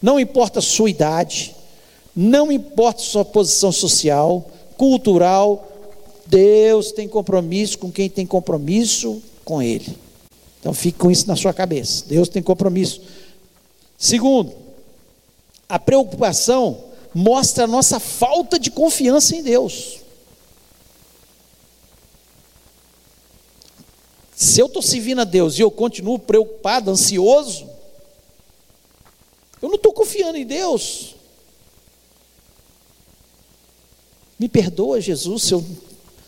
não 0.00 0.18
importa 0.18 0.58
a 0.58 0.62
sua 0.62 0.88
idade, 0.88 1.54
não 2.14 2.50
importa 2.50 3.00
a 3.02 3.04
sua 3.04 3.24
posição 3.24 3.70
social, 3.70 4.50
cultural, 4.76 5.66
Deus 6.26 6.92
tem 6.92 7.08
compromisso 7.08 7.78
com 7.78 7.90
quem 7.90 8.08
tem 8.08 8.24
compromisso 8.24 9.22
com 9.44 9.60
Ele. 9.60 9.96
Então 10.60 10.72
fique 10.72 10.98
com 10.98 11.10
isso 11.10 11.26
na 11.26 11.36
sua 11.36 11.52
cabeça. 11.52 12.04
Deus 12.06 12.28
tem 12.28 12.42
compromisso. 12.42 13.00
Segundo, 13.98 14.52
a 15.68 15.78
preocupação 15.78 16.78
mostra 17.14 17.64
a 17.64 17.66
nossa 17.66 17.98
falta 17.98 18.58
de 18.58 18.70
confiança 18.70 19.34
em 19.34 19.42
Deus. 19.42 20.00
Se 24.34 24.60
eu 24.60 24.66
estou 24.66 24.80
servindo 24.80 25.20
a 25.20 25.24
Deus 25.24 25.58
e 25.58 25.62
eu 25.62 25.70
continuo 25.70 26.18
preocupado, 26.18 26.90
ansioso, 26.90 27.68
eu 29.60 29.68
não 29.68 29.76
estou 29.76 29.92
confiando 29.92 30.38
em 30.38 30.46
Deus. 30.46 31.14
Me 34.38 34.48
perdoa, 34.48 35.00
Jesus, 35.00 35.42
se 35.42 35.52
eu, 35.52 35.64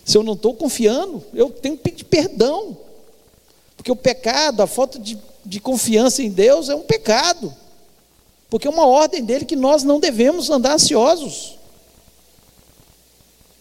se 0.04 0.18
eu 0.18 0.22
não 0.22 0.34
estou 0.34 0.52
confiando, 0.54 1.24
eu 1.32 1.48
tenho 1.48 1.76
que 1.78 1.82
pedir 1.84 2.04
perdão. 2.04 2.76
Porque 3.76 3.90
o 3.90 3.96
pecado, 3.96 4.60
a 4.60 4.66
falta 4.66 4.98
de, 4.98 5.18
de 5.46 5.58
confiança 5.58 6.22
em 6.22 6.30
Deus 6.30 6.68
é 6.68 6.74
um 6.74 6.82
pecado. 6.82 7.56
Porque 8.52 8.68
é 8.68 8.70
uma 8.70 8.86
ordem 8.86 9.24
dele 9.24 9.46
que 9.46 9.56
nós 9.56 9.82
não 9.82 9.98
devemos 9.98 10.50
andar 10.50 10.74
ansiosos. 10.74 11.56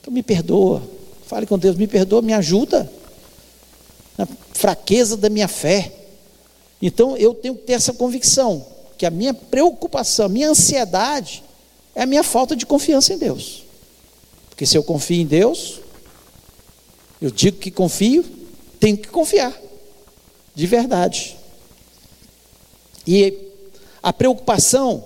Então 0.02 0.14
me 0.14 0.22
perdoa. 0.22 0.84
Fale 1.28 1.46
com 1.46 1.58
Deus, 1.58 1.78
me 1.78 1.88
perdoa, 1.88 2.22
me 2.22 2.34
ajuda. 2.34 2.92
Na 4.18 4.28
fraqueza 4.52 5.16
da 5.16 5.30
minha 5.30 5.48
fé. 5.48 5.94
Então 6.82 7.16
eu 7.16 7.34
tenho 7.34 7.56
que 7.56 7.62
ter 7.62 7.72
essa 7.72 7.94
convicção 7.94 8.66
que 8.98 9.06
a 9.06 9.10
minha 9.10 9.34
preocupação, 9.34 10.26
a 10.26 10.30
minha 10.30 10.50
ansiedade 10.50 11.42
é 11.96 12.02
a 12.02 12.06
minha 12.06 12.22
falta 12.22 12.54
de 12.54 12.66
confiança 12.66 13.14
em 13.14 13.18
Deus. 13.18 13.64
Porque 14.50 14.66
se 14.66 14.78
eu 14.78 14.84
confio 14.84 15.22
em 15.22 15.26
Deus, 15.26 15.80
eu 17.22 17.32
digo 17.32 17.56
que 17.60 17.72
confio, 17.72 18.26
tenho 18.78 18.98
que 18.98 19.08
confiar 19.08 19.58
de 20.54 20.68
verdade. 20.68 21.38
E 23.08 23.51
a 24.02 24.12
preocupação, 24.12 25.04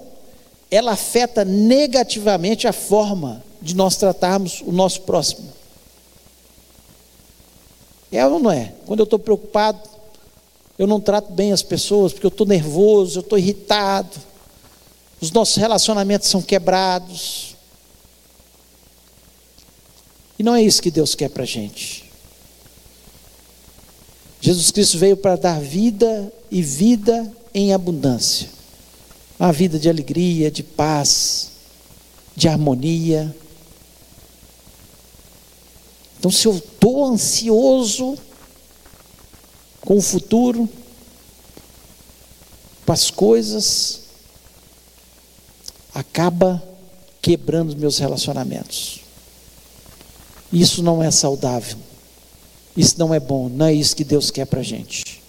ela 0.71 0.93
afeta 0.93 1.43
negativamente 1.43 2.67
a 2.67 2.73
forma 2.73 3.43
de 3.61 3.75
nós 3.75 3.95
tratarmos 3.97 4.61
o 4.61 4.71
nosso 4.71 5.01
próximo. 5.01 5.53
É 8.11 8.25
ou 8.25 8.39
não 8.39 8.51
é? 8.51 8.73
Quando 8.85 8.99
eu 8.99 9.05
estou 9.05 9.19
preocupado, 9.19 9.79
eu 10.77 10.87
não 10.87 10.99
trato 10.99 11.31
bem 11.31 11.51
as 11.51 11.61
pessoas, 11.61 12.13
porque 12.13 12.25
eu 12.25 12.29
estou 12.29 12.45
nervoso, 12.47 13.19
eu 13.19 13.21
estou 13.21 13.37
irritado, 13.37 14.17
os 15.19 15.31
nossos 15.31 15.55
relacionamentos 15.55 16.29
são 16.29 16.41
quebrados. 16.41 17.55
E 20.37 20.43
não 20.43 20.55
é 20.55 20.61
isso 20.61 20.81
que 20.81 20.91
Deus 20.91 21.15
quer 21.15 21.29
para 21.29 21.43
a 21.43 21.47
gente. 21.47 22.05
Jesus 24.41 24.69
Cristo 24.69 24.97
veio 24.97 25.17
para 25.17 25.35
dar 25.35 25.59
vida 25.59 26.31
e 26.51 26.61
vida 26.61 27.31
em 27.53 27.73
abundância. 27.73 28.54
Uma 29.39 29.51
vida 29.51 29.77
de 29.77 29.89
alegria, 29.89 30.49
de 30.49 30.63
paz, 30.63 31.51
de 32.35 32.47
harmonia. 32.47 33.35
Então, 36.17 36.31
se 36.31 36.47
eu 36.47 36.57
estou 36.57 37.05
ansioso 37.05 38.17
com 39.81 39.97
o 39.97 40.01
futuro, 40.01 40.69
com 42.85 42.91
as 42.91 43.11
coisas, 43.11 44.01
acaba 45.93 46.63
quebrando 47.21 47.69
os 47.69 47.75
meus 47.75 47.97
relacionamentos. 47.97 49.01
Isso 50.51 50.81
não 50.83 51.01
é 51.01 51.11
saudável. 51.11 51.77
Isso 52.75 52.95
não 52.97 53.13
é 53.13 53.19
bom, 53.19 53.49
não 53.49 53.67
é 53.67 53.73
isso 53.73 53.95
que 53.95 54.03
Deus 54.03 54.29
quer 54.29 54.45
para 54.45 54.59
a 54.59 54.63
gente. 54.63 55.21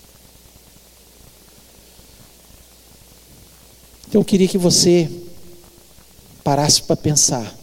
Então 4.16 4.22
eu 4.22 4.24
queria 4.24 4.48
que 4.48 4.56
você 4.56 5.10
parasse 6.42 6.80
para 6.80 6.96
pensar 6.96 7.54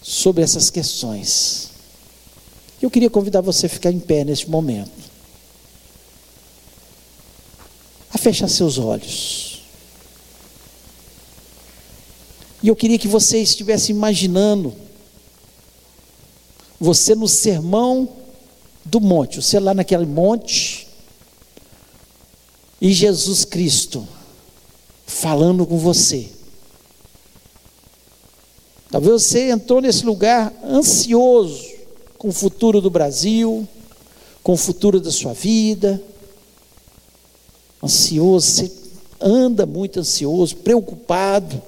sobre 0.00 0.42
essas 0.42 0.70
questões. 0.70 1.68
Eu 2.80 2.90
queria 2.90 3.10
convidar 3.10 3.42
você 3.42 3.66
a 3.66 3.68
ficar 3.68 3.92
em 3.92 4.00
pé 4.00 4.24
neste 4.24 4.48
momento. 4.48 4.90
A 8.14 8.16
fechar 8.16 8.48
seus 8.48 8.78
olhos. 8.78 9.60
E 12.62 12.68
eu 12.68 12.74
queria 12.74 12.98
que 12.98 13.08
você 13.08 13.42
estivesse 13.42 13.92
imaginando 13.92 14.74
você 16.80 17.14
no 17.14 17.28
sermão 17.28 18.08
do 18.86 19.02
monte, 19.02 19.42
você 19.42 19.60
lá 19.60 19.74
naquele 19.74 20.06
monte, 20.06 20.87
e 22.80 22.92
Jesus 22.92 23.44
Cristo 23.44 24.06
falando 25.06 25.66
com 25.66 25.78
você. 25.78 26.28
Talvez 28.90 29.22
você 29.22 29.50
entrou 29.50 29.80
nesse 29.80 30.04
lugar 30.04 30.52
ansioso 30.64 31.66
com 32.16 32.28
o 32.28 32.32
futuro 32.32 32.80
do 32.80 32.90
Brasil, 32.90 33.68
com 34.42 34.52
o 34.52 34.56
futuro 34.56 35.00
da 35.00 35.10
sua 35.10 35.34
vida. 35.34 36.02
Ansioso, 37.82 38.46
você 38.46 38.72
anda 39.20 39.66
muito 39.66 40.00
ansioso, 40.00 40.56
preocupado. 40.56 41.60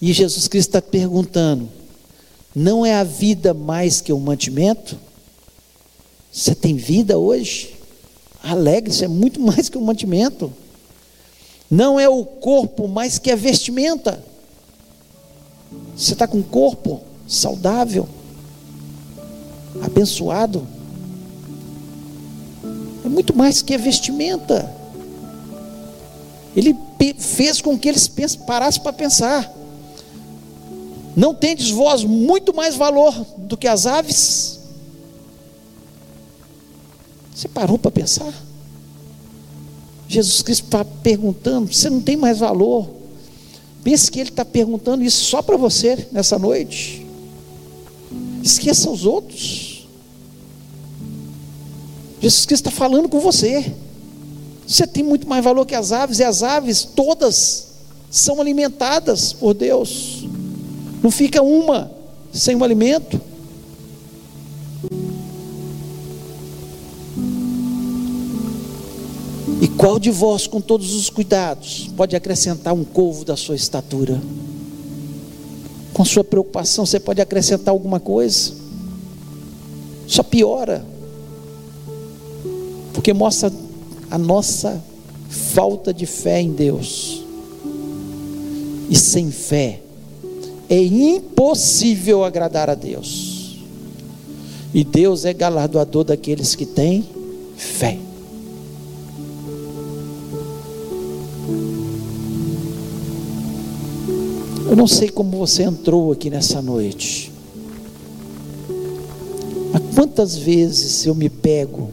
E 0.00 0.12
Jesus 0.12 0.48
Cristo 0.48 0.68
está 0.68 0.82
perguntando: 0.82 1.68
não 2.54 2.84
é 2.84 2.94
a 2.94 3.04
vida 3.04 3.52
mais 3.52 4.00
que 4.00 4.12
o 4.12 4.18
mantimento? 4.18 4.98
Você 6.32 6.54
tem 6.54 6.76
vida 6.76 7.18
hoje? 7.18 7.79
Alegre, 8.42 8.90
isso 8.90 9.04
é 9.04 9.08
muito 9.08 9.40
mais 9.42 9.68
que 9.68 9.78
um 9.78 9.84
mantimento. 9.84 10.52
Não 11.70 12.00
é 12.00 12.08
o 12.08 12.24
corpo 12.24 12.88
mais 12.88 13.18
que 13.18 13.30
a 13.30 13.36
vestimenta. 13.36 14.22
Você 15.96 16.14
está 16.14 16.26
com 16.26 16.38
um 16.38 16.42
corpo 16.42 17.00
saudável, 17.28 18.08
abençoado. 19.82 20.66
É 23.04 23.08
muito 23.08 23.36
mais 23.36 23.62
que 23.62 23.74
a 23.74 23.78
vestimenta. 23.78 24.74
Ele 26.56 26.76
fez 27.18 27.60
com 27.60 27.78
que 27.78 27.88
eles 27.88 28.08
parassem 28.46 28.82
para 28.82 28.92
pensar. 28.92 29.52
Não 31.14 31.34
tendes 31.34 31.70
vós 31.70 32.02
muito 32.02 32.54
mais 32.54 32.74
valor 32.74 33.12
do 33.36 33.56
que 33.56 33.68
as 33.68 33.86
aves? 33.86 34.59
Você 37.40 37.48
parou 37.48 37.78
para 37.78 37.90
pensar? 37.90 38.34
Jesus 40.08 40.42
Cristo 40.42 40.64
está 40.64 40.84
perguntando: 40.84 41.72
você 41.72 41.88
não 41.88 42.00
tem 42.00 42.16
mais 42.16 42.38
valor 42.38 43.00
Pense 43.82 44.10
que 44.10 44.20
Ele 44.20 44.28
está 44.28 44.44
perguntando 44.44 45.02
isso 45.02 45.24
só 45.24 45.40
para 45.40 45.56
você 45.56 46.06
nessa 46.12 46.38
noite. 46.38 47.06
Esqueça 48.42 48.90
os 48.90 49.06
outros. 49.06 49.86
Jesus 52.20 52.44
Cristo 52.44 52.68
está 52.68 52.70
falando 52.70 53.08
com 53.08 53.20
você. 53.20 53.72
Você 54.66 54.86
tem 54.86 55.02
muito 55.02 55.26
mais 55.26 55.42
valor 55.42 55.64
que 55.64 55.74
as 55.74 55.92
aves, 55.92 56.18
e 56.18 56.24
as 56.24 56.42
aves 56.42 56.84
todas 56.84 57.68
são 58.10 58.40
alimentadas 58.40 59.32
por 59.32 59.54
Deus. 59.54 60.24
Não 61.02 61.10
fica 61.10 61.42
uma 61.42 61.90
sem 62.32 62.54
um 62.54 62.62
alimento. 62.62 63.20
Qual 69.80 69.98
de 69.98 70.10
vós, 70.10 70.46
com 70.46 70.60
todos 70.60 70.92
os 70.92 71.08
cuidados, 71.08 71.88
pode 71.96 72.14
acrescentar 72.14 72.74
um 72.74 72.84
covo 72.84 73.24
da 73.24 73.34
sua 73.34 73.56
estatura? 73.56 74.20
Com 75.94 76.04
sua 76.04 76.22
preocupação, 76.22 76.84
você 76.84 77.00
pode 77.00 77.18
acrescentar 77.18 77.72
alguma 77.72 77.98
coisa? 77.98 78.52
Só 80.06 80.22
piora, 80.22 80.84
porque 82.92 83.14
mostra 83.14 83.50
a 84.10 84.18
nossa 84.18 84.84
falta 85.30 85.94
de 85.94 86.04
fé 86.04 86.42
em 86.42 86.52
Deus. 86.52 87.22
E 88.90 88.94
sem 88.94 89.30
fé 89.30 89.80
é 90.68 90.78
impossível 90.78 92.22
agradar 92.22 92.68
a 92.68 92.74
Deus. 92.74 93.56
E 94.74 94.84
Deus 94.84 95.24
é 95.24 95.32
galardoador 95.32 96.04
daqueles 96.04 96.54
que 96.54 96.66
têm 96.66 97.02
fé. 97.56 98.09
Eu 104.70 104.76
não 104.76 104.86
sei 104.86 105.08
como 105.08 105.36
você 105.36 105.64
entrou 105.64 106.12
aqui 106.12 106.30
nessa 106.30 106.62
noite. 106.62 107.32
Mas 109.72 109.82
quantas 109.96 110.36
vezes 110.36 111.04
eu 111.04 111.12
me 111.12 111.28
pego 111.28 111.90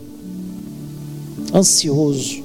ansioso 1.51 2.43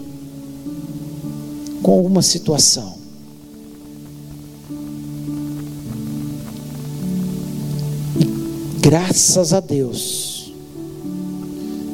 com 1.83 1.93
alguma 1.93 2.23
situação. 2.23 2.97
E 8.19 8.25
graças 8.81 9.53
a 9.53 9.61
Deus 9.61 10.51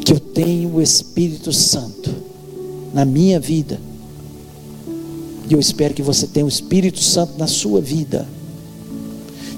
que 0.05 0.13
eu 0.13 0.21
tenho 0.21 0.77
o 0.77 0.81
Espírito 0.81 1.53
Santo 1.53 2.15
na 2.95 3.05
minha 3.05 3.41
vida 3.41 3.88
e 5.49 5.55
eu 5.55 5.61
espero 5.61 5.95
que 5.95 6.03
você 6.03 6.27
tenha 6.27 6.45
o 6.45 6.49
Espírito 6.49 7.01
Santo 7.01 7.39
na 7.39 7.47
sua 7.47 7.81
vida. 7.81 8.29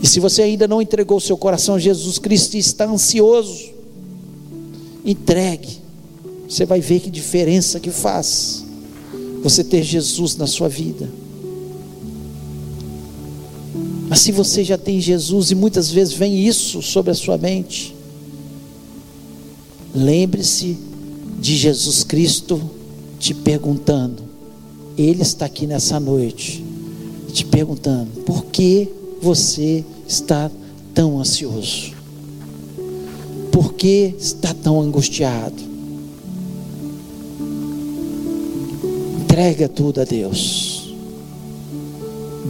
E 0.02 0.06
se 0.06 0.20
você 0.20 0.42
ainda 0.42 0.68
não 0.68 0.80
entregou 0.80 1.18
o 1.18 1.20
seu 1.20 1.36
coração 1.36 1.74
a 1.74 1.78
Jesus 1.78 2.18
Cristo 2.18 2.54
e 2.54 2.58
está 2.58 2.86
ansioso, 2.86 3.70
entregue. 5.04 5.78
Você 6.48 6.64
vai 6.64 6.80
ver 6.80 7.00
que 7.00 7.10
diferença 7.10 7.80
que 7.80 7.90
faz 7.90 8.64
você 9.42 9.64
ter 9.64 9.82
Jesus 9.82 10.36
na 10.36 10.46
sua 10.46 10.68
vida. 10.68 11.10
Mas 14.08 14.20
se 14.20 14.32
você 14.32 14.64
já 14.64 14.78
tem 14.78 15.00
Jesus 15.00 15.50
e 15.50 15.54
muitas 15.54 15.90
vezes 15.90 16.14
vem 16.14 16.46
isso 16.46 16.82
sobre 16.82 17.10
a 17.10 17.14
sua 17.14 17.38
mente, 17.38 17.94
lembre-se 19.94 20.76
de 21.38 21.56
Jesus 21.56 22.02
Cristo 22.02 22.60
te 23.18 23.32
perguntando: 23.32 24.29
ele 25.00 25.22
está 25.22 25.46
aqui 25.46 25.66
nessa 25.66 25.98
noite 25.98 26.64
te 27.32 27.44
perguntando: 27.44 28.10
por 28.24 28.46
que 28.46 28.88
você 29.22 29.84
está 30.06 30.50
tão 30.94 31.18
ansioso? 31.18 31.92
Por 33.52 33.74
que 33.74 34.14
está 34.18 34.52
tão 34.54 34.80
angustiado? 34.80 35.70
Entrega 39.22 39.68
tudo 39.68 40.00
a 40.00 40.04
Deus. 40.04 40.94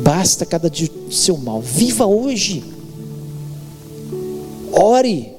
Basta 0.03 0.45
cada 0.45 0.69
dia 0.69 0.91
o 1.09 1.13
seu 1.13 1.37
mal. 1.37 1.61
Viva 1.61 2.07
hoje. 2.07 2.65
Ore. 4.73 5.33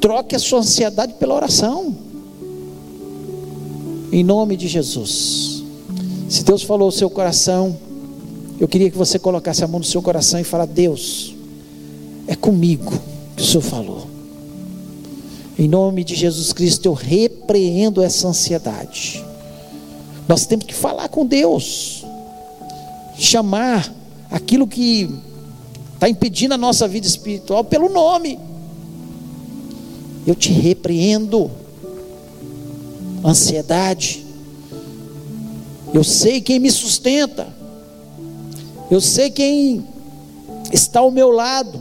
Troque 0.00 0.36
a 0.36 0.38
sua 0.38 0.60
ansiedade 0.60 1.14
pela 1.14 1.34
oração. 1.34 1.94
Em 4.12 4.22
nome 4.22 4.56
de 4.56 4.68
Jesus. 4.68 5.55
Se 6.28 6.42
Deus 6.42 6.62
falou 6.62 6.88
o 6.88 6.92
seu 6.92 7.08
coração, 7.08 7.76
eu 8.58 8.66
queria 8.66 8.90
que 8.90 8.96
você 8.96 9.18
colocasse 9.18 9.62
a 9.62 9.68
mão 9.68 9.78
no 9.78 9.84
seu 9.84 10.02
coração 10.02 10.40
e 10.40 10.44
falasse: 10.44 10.72
Deus, 10.72 11.34
é 12.26 12.34
comigo 12.34 12.92
que 13.36 13.42
o 13.42 13.46
Senhor 13.46 13.62
falou. 13.62 14.06
Em 15.58 15.68
nome 15.68 16.04
de 16.04 16.14
Jesus 16.14 16.52
Cristo, 16.52 16.86
eu 16.86 16.92
repreendo 16.92 18.02
essa 18.02 18.28
ansiedade. 18.28 19.24
Nós 20.28 20.44
temos 20.44 20.66
que 20.66 20.74
falar 20.74 21.08
com 21.08 21.24
Deus, 21.24 22.04
chamar 23.16 23.94
aquilo 24.30 24.66
que 24.66 25.08
está 25.94 26.08
impedindo 26.08 26.54
a 26.54 26.58
nossa 26.58 26.88
vida 26.88 27.06
espiritual 27.06 27.62
pelo 27.62 27.88
nome. 27.88 28.38
Eu 30.26 30.34
te 30.34 30.52
repreendo, 30.52 31.50
ansiedade, 33.24 34.25
eu 35.96 36.04
sei 36.04 36.42
quem 36.42 36.58
me 36.58 36.70
sustenta. 36.70 37.48
Eu 38.90 39.00
sei 39.00 39.30
quem 39.30 39.82
está 40.70 41.00
ao 41.00 41.10
meu 41.10 41.30
lado. 41.30 41.80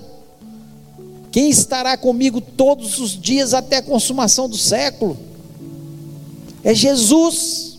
Quem 1.34 1.50
estará 1.50 1.98
comigo 1.98 2.40
todos 2.40 2.98
os 2.98 3.12
dias 3.12 3.54
até 3.54 3.78
a 3.78 3.82
consumação 3.82 4.48
do 4.48 4.58
século? 4.58 5.18
É 6.64 6.74
Jesus. 6.74 7.78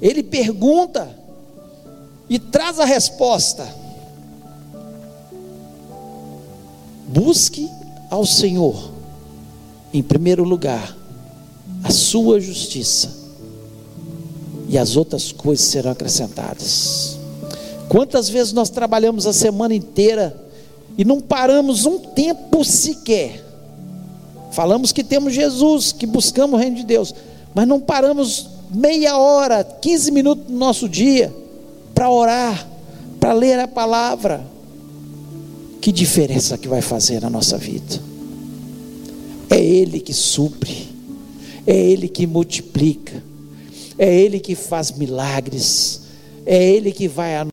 Ele 0.00 0.22
pergunta 0.22 1.14
e 2.30 2.38
traz 2.38 2.80
a 2.80 2.86
resposta. 2.86 3.68
Busque 7.06 7.68
ao 8.08 8.24
Senhor, 8.24 8.92
em 9.92 10.02
primeiro 10.02 10.42
lugar, 10.42 10.96
a 11.82 11.90
sua 11.90 12.40
justiça 12.40 13.23
e 14.68 14.78
as 14.78 14.96
outras 14.96 15.32
coisas 15.32 15.66
serão 15.66 15.90
acrescentadas. 15.90 17.18
Quantas 17.88 18.28
vezes 18.28 18.52
nós 18.52 18.70
trabalhamos 18.70 19.26
a 19.26 19.32
semana 19.32 19.74
inteira 19.74 20.36
e 20.96 21.04
não 21.04 21.20
paramos 21.20 21.86
um 21.86 21.98
tempo 21.98 22.64
sequer? 22.64 23.44
Falamos 24.52 24.92
que 24.92 25.04
temos 25.04 25.34
Jesus, 25.34 25.92
que 25.92 26.06
buscamos 26.06 26.54
o 26.54 26.62
reino 26.62 26.76
de 26.76 26.84
Deus, 26.84 27.14
mas 27.54 27.66
não 27.66 27.80
paramos 27.80 28.48
meia 28.70 29.16
hora, 29.18 29.64
15 29.64 30.10
minutos 30.10 30.46
do 30.46 30.52
nosso 30.52 30.88
dia 30.88 31.34
para 31.94 32.10
orar, 32.10 32.68
para 33.20 33.32
ler 33.32 33.58
a 33.58 33.68
palavra. 33.68 34.44
Que 35.80 35.92
diferença 35.92 36.56
que 36.56 36.66
vai 36.66 36.80
fazer 36.80 37.20
na 37.20 37.28
nossa 37.28 37.58
vida? 37.58 38.00
É 39.50 39.62
Ele 39.62 40.00
que 40.00 40.14
supre, 40.14 40.88
é 41.66 41.76
Ele 41.76 42.08
que 42.08 42.26
multiplica, 42.26 43.22
é 43.98 44.12
Ele 44.12 44.40
que 44.40 44.54
faz 44.54 44.92
milagres, 44.92 46.02
é 46.44 46.62
Ele 46.62 46.92
que 46.92 47.08
vai 47.08 47.36
à 47.36 47.46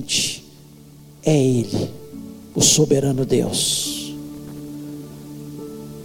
noite, 0.00 0.44
é 1.24 1.36
Ele, 1.36 1.90
o 2.54 2.60
soberano 2.60 3.24
Deus. 3.24 4.14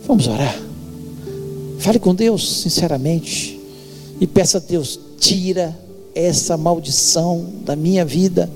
Vamos 0.06 0.28
orar. 0.28 0.60
Fale 1.80 2.00
com 2.00 2.14
Deus, 2.14 2.62
sinceramente, 2.62 3.60
e 4.20 4.28
peça 4.28 4.58
a 4.58 4.62
Deus: 4.62 5.00
tira 5.20 5.78
essa 6.14 6.58
maldição 6.58 7.50
da 7.64 7.76
minha 7.76 8.06
vida. 8.06 8.50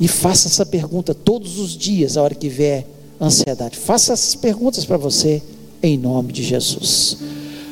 E 0.00 0.06
faça 0.06 0.46
essa 0.46 0.64
pergunta 0.64 1.12
todos 1.12 1.58
os 1.58 1.76
dias, 1.76 2.16
a 2.16 2.22
hora 2.22 2.34
que 2.34 2.48
vier 2.48 2.86
ansiedade. 3.20 3.76
Faça 3.76 4.12
essas 4.12 4.36
perguntas 4.36 4.84
para 4.84 4.96
você, 4.96 5.42
em 5.82 5.98
nome 5.98 6.32
de 6.32 6.44
Jesus. 6.44 7.18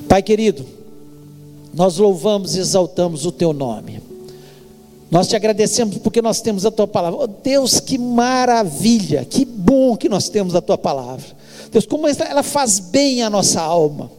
Pai 0.09 0.22
querido, 0.22 0.66
nós 1.77 1.99
louvamos 1.99 2.57
e 2.57 2.59
exaltamos 2.59 3.27
o 3.27 3.31
teu 3.31 3.53
nome. 3.53 4.01
Nós 5.11 5.29
te 5.29 5.37
agradecemos 5.37 5.99
porque 5.99 6.22
nós 6.22 6.41
temos 6.41 6.64
a 6.64 6.70
tua 6.70 6.89
palavra. 6.89 7.20
Oh, 7.20 7.27
Deus, 7.27 7.79
que 7.79 7.99
maravilha, 7.99 9.27
que 9.27 9.45
bom 9.45 9.95
que 9.95 10.09
nós 10.09 10.31
temos 10.31 10.55
a 10.55 10.62
tua 10.62 10.79
palavra. 10.79 11.27
Deus, 11.70 11.85
como 11.85 12.09
ela 12.09 12.43
faz 12.43 12.79
bem 12.79 13.22
a 13.22 13.29
nossa 13.29 13.61
alma. 13.61 14.11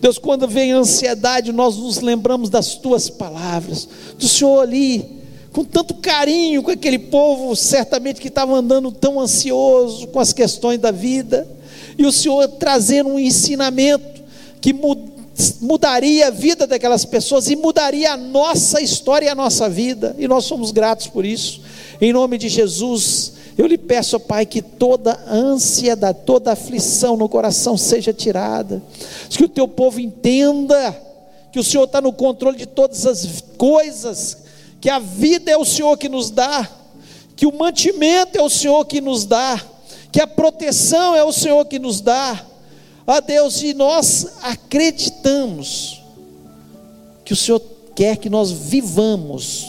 Deus, 0.00 0.16
quando 0.16 0.48
vem 0.48 0.72
a 0.72 0.78
ansiedade, 0.78 1.52
nós 1.52 1.76
nos 1.76 2.00
lembramos 2.00 2.48
das 2.48 2.74
tuas 2.74 3.10
palavras, 3.10 3.86
do 4.18 4.26
Senhor 4.26 4.60
ali, 4.60 5.20
com 5.52 5.64
tanto 5.64 5.94
carinho 5.96 6.62
com 6.62 6.70
aquele 6.70 6.98
povo, 6.98 7.54
certamente 7.54 8.20
que 8.20 8.28
estava 8.28 8.54
andando 8.54 8.90
tão 8.90 9.20
ansioso 9.20 10.06
com 10.08 10.18
as 10.18 10.32
questões 10.32 10.80
da 10.80 10.90
vida, 10.90 11.46
e 11.98 12.06
o 12.06 12.10
Senhor 12.10 12.48
trazendo 12.48 13.10
um 13.10 13.18
ensinamento 13.18 14.22
que 14.60 14.72
mudaria 15.60 16.28
a 16.28 16.30
vida 16.30 16.66
daquelas 16.66 17.04
pessoas 17.04 17.48
e 17.48 17.56
mudaria 17.56 18.12
a 18.12 18.16
nossa 18.16 18.80
história 18.80 19.26
e 19.26 19.28
a 19.28 19.34
nossa 19.34 19.68
vida, 19.68 20.14
e 20.18 20.28
nós 20.28 20.44
somos 20.44 20.70
gratos 20.70 21.06
por 21.06 21.24
isso, 21.24 21.62
em 22.00 22.12
nome 22.12 22.38
de 22.38 22.48
Jesus. 22.48 23.32
Eu 23.56 23.66
lhe 23.66 23.78
peço, 23.78 24.18
Pai, 24.18 24.46
que 24.46 24.62
toda 24.62 25.18
ansiedade, 25.30 26.20
toda 26.24 26.52
aflição 26.52 27.16
no 27.16 27.28
coração 27.28 27.76
seja 27.76 28.12
tirada, 28.12 28.82
que 29.28 29.44
o 29.44 29.48
teu 29.48 29.68
povo 29.68 30.00
entenda 30.00 31.00
que 31.52 31.60
o 31.60 31.64
Senhor 31.64 31.84
está 31.84 32.00
no 32.00 32.12
controle 32.12 32.56
de 32.56 32.66
todas 32.66 33.06
as 33.06 33.44
coisas, 33.58 34.38
que 34.80 34.88
a 34.88 34.98
vida 34.98 35.50
é 35.50 35.56
o 35.56 35.66
Senhor 35.66 35.96
que 35.98 36.08
nos 36.08 36.30
dá, 36.30 36.68
que 37.36 37.46
o 37.46 37.52
mantimento 37.52 38.38
é 38.38 38.42
o 38.42 38.48
Senhor 38.48 38.84
que 38.86 39.00
nos 39.00 39.26
dá, 39.26 39.60
que 40.10 40.20
a 40.20 40.26
proteção 40.26 41.14
é 41.14 41.22
o 41.22 41.32
Senhor 41.32 41.64
que 41.66 41.78
nos 41.78 42.00
dá. 42.00 42.46
A 43.04 43.18
Deus, 43.18 43.62
e 43.62 43.74
nós 43.74 44.28
acreditamos 44.42 45.11
que 47.24 47.32
o 47.32 47.36
Senhor 47.36 47.62
quer 47.94 48.16
que 48.16 48.28
nós 48.28 48.50
vivamos 48.50 49.66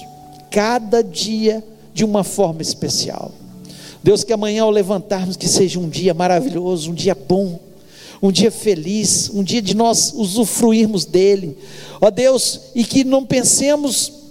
cada 0.50 1.04
dia 1.04 1.64
de 1.94 2.04
uma 2.04 2.24
forma 2.24 2.62
especial. 2.62 3.32
Deus, 4.04 4.24
que 4.24 4.34
amanhã 4.34 4.64
ao 4.64 4.72
levantarmos, 4.72 5.38
que 5.38 5.48
seja 5.48 5.80
um 5.80 5.88
dia 5.88 6.14
maravilhoso, 6.14 6.92
um 6.92 6.94
dia 6.94 7.16
bom, 7.16 7.60
um 8.22 8.32
dia 8.32 8.52
feliz, 8.52 9.30
um 9.34 9.44
dia 9.44 9.62
de 9.62 9.76
nós 9.76 10.14
usufruirmos 10.16 11.06
dele. 11.06 11.58
Ó 12.02 12.10
Deus, 12.10 12.60
e 12.76 12.84
que 12.84 13.04
não 13.04 13.26
pensemos 13.26 14.23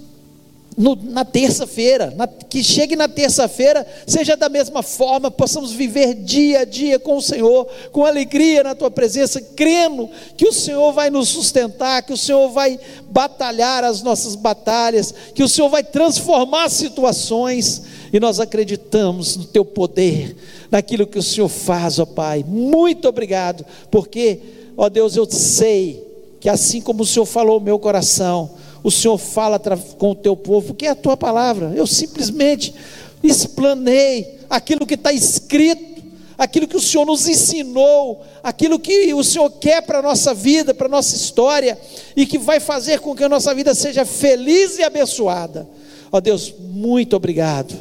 no, 0.77 0.97
na 0.97 1.25
terça-feira, 1.25 2.15
que 2.49 2.63
chegue 2.63 2.97
na 2.97 3.09
terça-feira, 3.09 3.87
seja 4.07 4.37
da 4.37 4.49
mesma 4.49 4.83
forma, 4.83 5.31
possamos 5.31 5.73
viver 5.73 6.15
dia 6.15 6.61
a 6.61 6.65
dia 6.65 6.99
com 6.99 7.17
o 7.17 7.23
Senhor, 7.23 7.67
com 7.91 8.05
alegria 8.05 8.63
na 8.63 8.75
tua 8.75 8.91
presença, 8.91 9.41
crendo 9.41 10.09
que 10.37 10.47
o 10.47 10.53
Senhor 10.53 10.93
vai 10.93 11.11
nos 11.11 11.29
sustentar, 11.29 12.03
que 12.03 12.13
o 12.13 12.17
Senhor 12.17 12.49
vai 12.49 12.79
batalhar 13.11 13.85
as 13.85 14.03
nossas 14.03 14.35
batalhas, 14.35 15.15
que 15.35 15.43
o 15.43 15.49
Senhor 15.49 15.69
vai 15.69 15.85
transformar 15.85 16.71
situações, 16.71 17.83
e 18.13 18.19
nós 18.19 18.41
acreditamos 18.41 19.37
no 19.37 19.45
teu 19.45 19.65
poder, 19.65 20.37
naquilo 20.71 21.07
que 21.07 21.19
o 21.19 21.23
Senhor 21.23 21.49
faz, 21.49 21.99
ó 21.99 22.07
Pai. 22.07 22.45
Muito 22.47 23.09
obrigado, 23.09 23.65
porque, 23.91 24.41
ó 24.77 24.89
Deus, 24.89 25.17
eu 25.17 25.27
sei 25.31 26.13
que 26.41 26.49
assim 26.49 26.81
como 26.81 27.03
o 27.03 27.07
Senhor 27.07 27.27
falou 27.27 27.61
meu 27.61 27.79
coração, 27.79 28.51
o 28.83 28.91
Senhor 28.91 29.17
fala 29.19 29.59
com 29.99 30.11
o 30.11 30.15
teu 30.15 30.37
povo, 30.37 30.75
que 30.75 30.87
é 30.87 30.91
a 30.91 30.95
tua 30.95 31.17
palavra. 31.17 31.73
Eu 31.75 31.87
simplesmente 31.87 32.75
explanei 33.23 34.39
aquilo 34.51 34.87
que 34.87 34.95
está 34.95 35.13
escrito, 35.13 36.03
aquilo 36.37 36.67
que 36.67 36.77
o 36.77 36.81
Senhor 36.81 37.05
nos 37.05 37.29
ensinou, 37.29 38.23
aquilo 38.43 38.79
que 38.79 39.15
o 39.15 39.23
Senhor 39.23 39.49
quer 39.51 39.83
para 39.83 40.01
a 40.01 40.03
nossa 40.03 40.35
vida, 40.35 40.75
para 40.75 40.87
a 40.87 40.91
nossa 40.91 41.15
história, 41.15 41.79
e 42.17 42.27
que 42.27 42.39
vai 42.39 42.59
fazer 42.59 42.99
com 43.01 43.15
que 43.15 43.23
a 43.23 43.29
nossa 43.29 43.55
vida 43.55 43.75
seja 43.75 44.05
feliz 44.05 44.79
e 44.79 44.83
abençoada. 44.83 45.69
Ó 46.11 46.21
Deus, 46.21 46.53
muito 46.59 47.15
obrigado. 47.15 47.75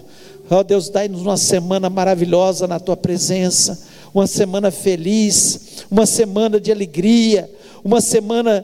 Ó 0.49 0.63
Deus, 0.63 0.89
dai-nos 0.89 1.21
uma 1.21 1.37
semana 1.37 1.89
maravilhosa 1.89 2.67
na 2.67 2.79
tua 2.79 2.95
presença, 2.95 3.81
uma 4.13 4.27
semana 4.27 4.69
feliz, 4.69 5.85
uma 5.89 6.05
semana 6.05 6.59
de 6.59 6.71
alegria, 6.71 7.49
uma 7.83 8.01
semana 8.01 8.63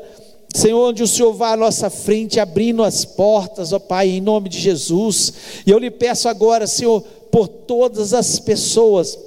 Senhor, 0.53 0.89
onde 0.89 1.03
o 1.03 1.07
Senhor 1.07 1.33
vai 1.33 1.53
à 1.53 1.57
nossa 1.57 1.89
frente, 1.89 2.39
abrindo 2.39 2.83
as 2.83 3.05
portas, 3.05 3.73
ó 3.73 3.79
Pai, 3.79 4.09
em 4.09 4.21
nome 4.21 4.49
de 4.49 4.59
Jesus. 4.59 5.33
E 5.65 5.71
eu 5.71 5.77
lhe 5.77 5.91
peço 5.91 6.27
agora, 6.27 6.65
Senhor, 6.65 7.01
por 7.31 7.47
todas 7.47 8.13
as 8.13 8.39
pessoas 8.39 9.17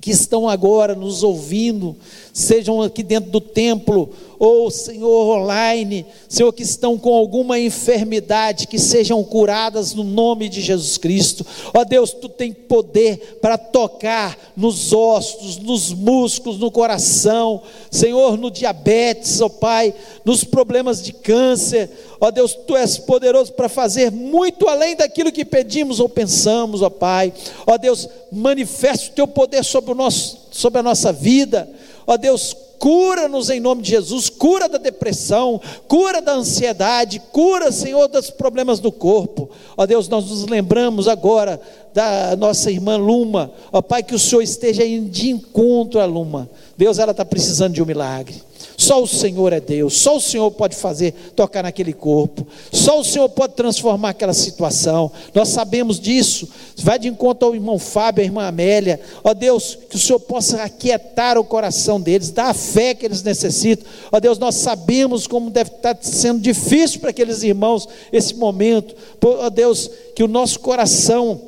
que 0.00 0.10
estão 0.10 0.48
agora 0.48 0.94
nos 0.94 1.22
ouvindo, 1.22 1.96
sejam 2.32 2.80
aqui 2.80 3.02
dentro 3.02 3.30
do 3.30 3.40
templo, 3.40 4.10
ou 4.38 4.70
Senhor 4.70 5.36
online, 5.36 6.06
Senhor 6.28 6.52
que 6.52 6.62
estão 6.62 6.96
com 6.96 7.12
alguma 7.12 7.58
enfermidade, 7.58 8.68
que 8.68 8.78
sejam 8.78 9.22
curadas 9.24 9.94
no 9.94 10.04
nome 10.04 10.48
de 10.48 10.60
Jesus 10.60 10.96
Cristo. 10.96 11.44
Ó 11.74 11.84
Deus, 11.84 12.12
tu 12.12 12.28
tem 12.28 12.52
poder 12.52 13.38
para 13.42 13.58
tocar 13.58 14.38
nos 14.56 14.92
ossos, 14.92 15.56
nos 15.56 15.92
músculos, 15.92 16.58
no 16.58 16.70
coração, 16.70 17.62
Senhor, 17.90 18.38
no 18.38 18.50
diabetes, 18.50 19.40
ó 19.40 19.48
Pai, 19.48 19.92
nos 20.24 20.44
problemas 20.44 21.02
de 21.02 21.12
câncer. 21.12 21.90
Ó 22.20 22.30
Deus, 22.30 22.54
tu 22.54 22.76
és 22.76 22.98
poderoso 22.98 23.52
para 23.52 23.68
fazer 23.68 24.12
muito 24.12 24.68
além 24.68 24.94
daquilo 24.94 25.32
que 25.32 25.44
pedimos 25.44 25.98
ou 25.98 26.08
pensamos, 26.08 26.82
ó 26.82 26.90
Pai. 26.90 27.32
Ó 27.66 27.76
Deus, 27.76 28.08
manifesta 28.30 29.10
o 29.10 29.14
teu 29.14 29.26
poder 29.26 29.64
sobre 29.64 29.87
o 29.92 29.96
nosso 29.96 30.48
sobre 30.50 30.80
a 30.80 30.82
nossa 30.82 31.12
vida. 31.12 31.68
Ó 32.06 32.16
Deus, 32.16 32.56
cura-nos 32.78 33.50
em 33.50 33.60
nome 33.60 33.82
de 33.82 33.90
Jesus, 33.90 34.28
cura 34.28 34.68
da 34.68 34.78
depressão, 34.78 35.60
cura 35.86 36.22
da 36.22 36.32
ansiedade, 36.32 37.20
cura, 37.32 37.70
Senhor, 37.72 38.08
dos 38.08 38.30
problemas 38.30 38.80
do 38.80 38.90
corpo. 38.90 39.50
Ó 39.76 39.84
Deus, 39.86 40.08
nós 40.08 40.28
nos 40.28 40.46
lembramos 40.46 41.08
agora 41.08 41.60
da 41.92 42.36
nossa 42.36 42.70
irmã 42.70 42.96
Luma. 42.96 43.50
Ó 43.72 43.82
Pai, 43.82 44.02
que 44.02 44.14
o 44.14 44.18
Senhor 44.18 44.42
esteja 44.42 44.84
indo 44.84 45.10
de 45.10 45.30
encontro 45.30 46.00
a 46.00 46.04
Luma. 46.04 46.48
Deus, 46.76 46.98
ela 46.98 47.10
está 47.10 47.24
precisando 47.24 47.74
de 47.74 47.82
um 47.82 47.86
milagre. 47.86 48.47
Só 48.80 49.02
o 49.02 49.08
Senhor 49.08 49.52
é 49.52 49.58
Deus, 49.58 49.94
só 49.94 50.18
o 50.18 50.20
Senhor 50.20 50.48
pode 50.52 50.76
fazer 50.76 51.12
tocar 51.34 51.64
naquele 51.64 51.92
corpo, 51.92 52.46
só 52.70 53.00
o 53.00 53.04
Senhor 53.04 53.28
pode 53.28 53.54
transformar 53.54 54.10
aquela 54.10 54.32
situação. 54.32 55.10
Nós 55.34 55.48
sabemos 55.48 55.98
disso. 55.98 56.48
Vai 56.76 56.96
de 56.96 57.08
encontro 57.08 57.48
ao 57.48 57.56
irmão 57.56 57.76
Fábio, 57.76 58.22
à 58.22 58.24
irmã 58.24 58.46
Amélia. 58.46 59.00
Ó 59.24 59.34
Deus, 59.34 59.76
que 59.90 59.96
o 59.96 59.98
Senhor 59.98 60.20
possa 60.20 60.62
aquietar 60.62 61.36
o 61.36 61.42
coração 61.42 62.00
deles, 62.00 62.30
dar 62.30 62.50
a 62.50 62.54
fé 62.54 62.94
que 62.94 63.04
eles 63.04 63.20
necessitam. 63.20 63.84
Ó 64.12 64.20
Deus, 64.20 64.38
nós 64.38 64.54
sabemos 64.54 65.26
como 65.26 65.50
deve 65.50 65.70
estar 65.70 65.98
sendo 66.00 66.38
difícil 66.38 67.00
para 67.00 67.10
aqueles 67.10 67.42
irmãos 67.42 67.88
esse 68.12 68.36
momento. 68.36 68.94
Ó 69.20 69.50
Deus, 69.50 69.90
que 70.14 70.22
o 70.22 70.28
nosso 70.28 70.60
coração 70.60 71.47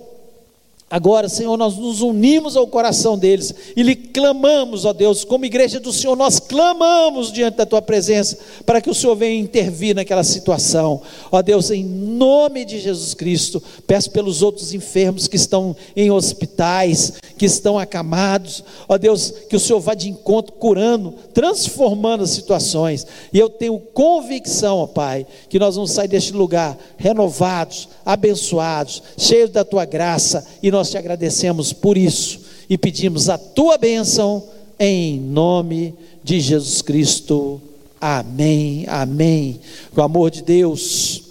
Agora, 0.90 1.28
Senhor, 1.28 1.56
nós 1.56 1.76
nos 1.76 2.00
unimos 2.00 2.56
ao 2.56 2.66
coração 2.66 3.16
deles 3.16 3.54
e 3.76 3.82
lhe 3.84 3.94
clamamos, 3.94 4.84
ó 4.84 4.92
Deus, 4.92 5.22
como 5.22 5.44
igreja 5.44 5.78
do 5.78 5.92
Senhor, 5.92 6.16
nós 6.16 6.40
clamamos 6.40 7.30
diante 7.30 7.58
da 7.58 7.64
tua 7.64 7.80
presença 7.80 8.36
para 8.66 8.80
que 8.80 8.90
o 8.90 8.94
Senhor 8.94 9.14
venha 9.14 9.40
intervir 9.40 9.94
naquela 9.94 10.24
situação. 10.24 11.00
Ó 11.30 11.40
Deus, 11.42 11.70
em 11.70 11.84
nome 11.84 12.64
de 12.64 12.80
Jesus 12.80 13.14
Cristo, 13.14 13.62
peço 13.86 14.10
pelos 14.10 14.42
outros 14.42 14.74
enfermos 14.74 15.28
que 15.28 15.36
estão 15.36 15.76
em 15.94 16.10
hospitais, 16.10 17.12
que 17.38 17.46
estão 17.46 17.78
acamados. 17.78 18.64
Ó 18.88 18.98
Deus, 18.98 19.32
que 19.48 19.54
o 19.54 19.60
Senhor 19.60 19.78
vá 19.78 19.94
de 19.94 20.08
encontro 20.08 20.54
curando, 20.54 21.14
transformando 21.32 22.24
as 22.24 22.30
situações. 22.30 23.06
E 23.32 23.38
eu 23.38 23.48
tenho 23.48 23.78
convicção, 23.78 24.78
ó 24.78 24.88
Pai, 24.88 25.24
que 25.48 25.58
nós 25.60 25.76
vamos 25.76 25.92
sair 25.92 26.08
deste 26.08 26.32
lugar 26.32 26.76
renovados, 26.96 27.88
abençoados, 28.04 29.04
cheios 29.16 29.50
da 29.50 29.64
tua 29.64 29.84
graça 29.84 30.44
e 30.60 30.70
nós 30.70 30.79
nós 30.80 30.88
te 30.88 30.96
agradecemos 30.96 31.74
por 31.74 31.98
isso 31.98 32.40
e 32.66 32.78
pedimos 32.78 33.28
a 33.28 33.36
tua 33.36 33.76
bênção 33.76 34.48
em 34.78 35.20
nome 35.20 35.94
de 36.24 36.40
Jesus 36.40 36.80
Cristo. 36.80 37.60
Amém, 38.00 38.86
amém. 38.88 39.60
O 39.94 40.00
amor 40.00 40.30
de 40.30 40.40
Deus, 40.40 41.22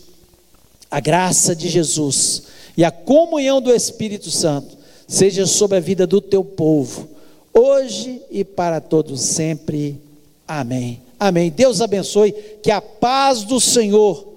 a 0.91 0.99
graça 0.99 1.55
de 1.55 1.67
Jesus 1.67 2.43
e 2.77 2.83
a 2.83 2.91
comunhão 2.91 3.59
do 3.59 3.73
Espírito 3.73 4.29
Santo 4.29 4.77
seja 5.07 5.47
sobre 5.47 5.77
a 5.77 5.81
vida 5.81 6.05
do 6.05 6.21
teu 6.21 6.43
povo, 6.43 7.09
hoje 7.51 8.21
e 8.29 8.43
para 8.43 8.79
todos 8.79 9.19
sempre. 9.19 9.99
Amém. 10.47 11.01
Amém. 11.19 11.49
Deus 11.49 11.81
abençoe, 11.81 12.33
que 12.61 12.69
a 12.69 12.79
paz 12.79 13.43
do 13.43 13.59
Senhor 13.59 14.27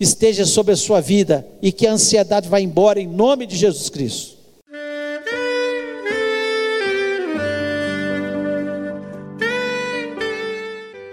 esteja 0.00 0.44
sobre 0.44 0.74
a 0.74 0.76
sua 0.76 1.00
vida 1.00 1.46
e 1.62 1.70
que 1.70 1.86
a 1.86 1.92
ansiedade 1.92 2.48
vá 2.48 2.60
embora 2.60 3.00
em 3.00 3.06
nome 3.06 3.46
de 3.46 3.56
Jesus 3.56 3.88
Cristo. 3.88 4.39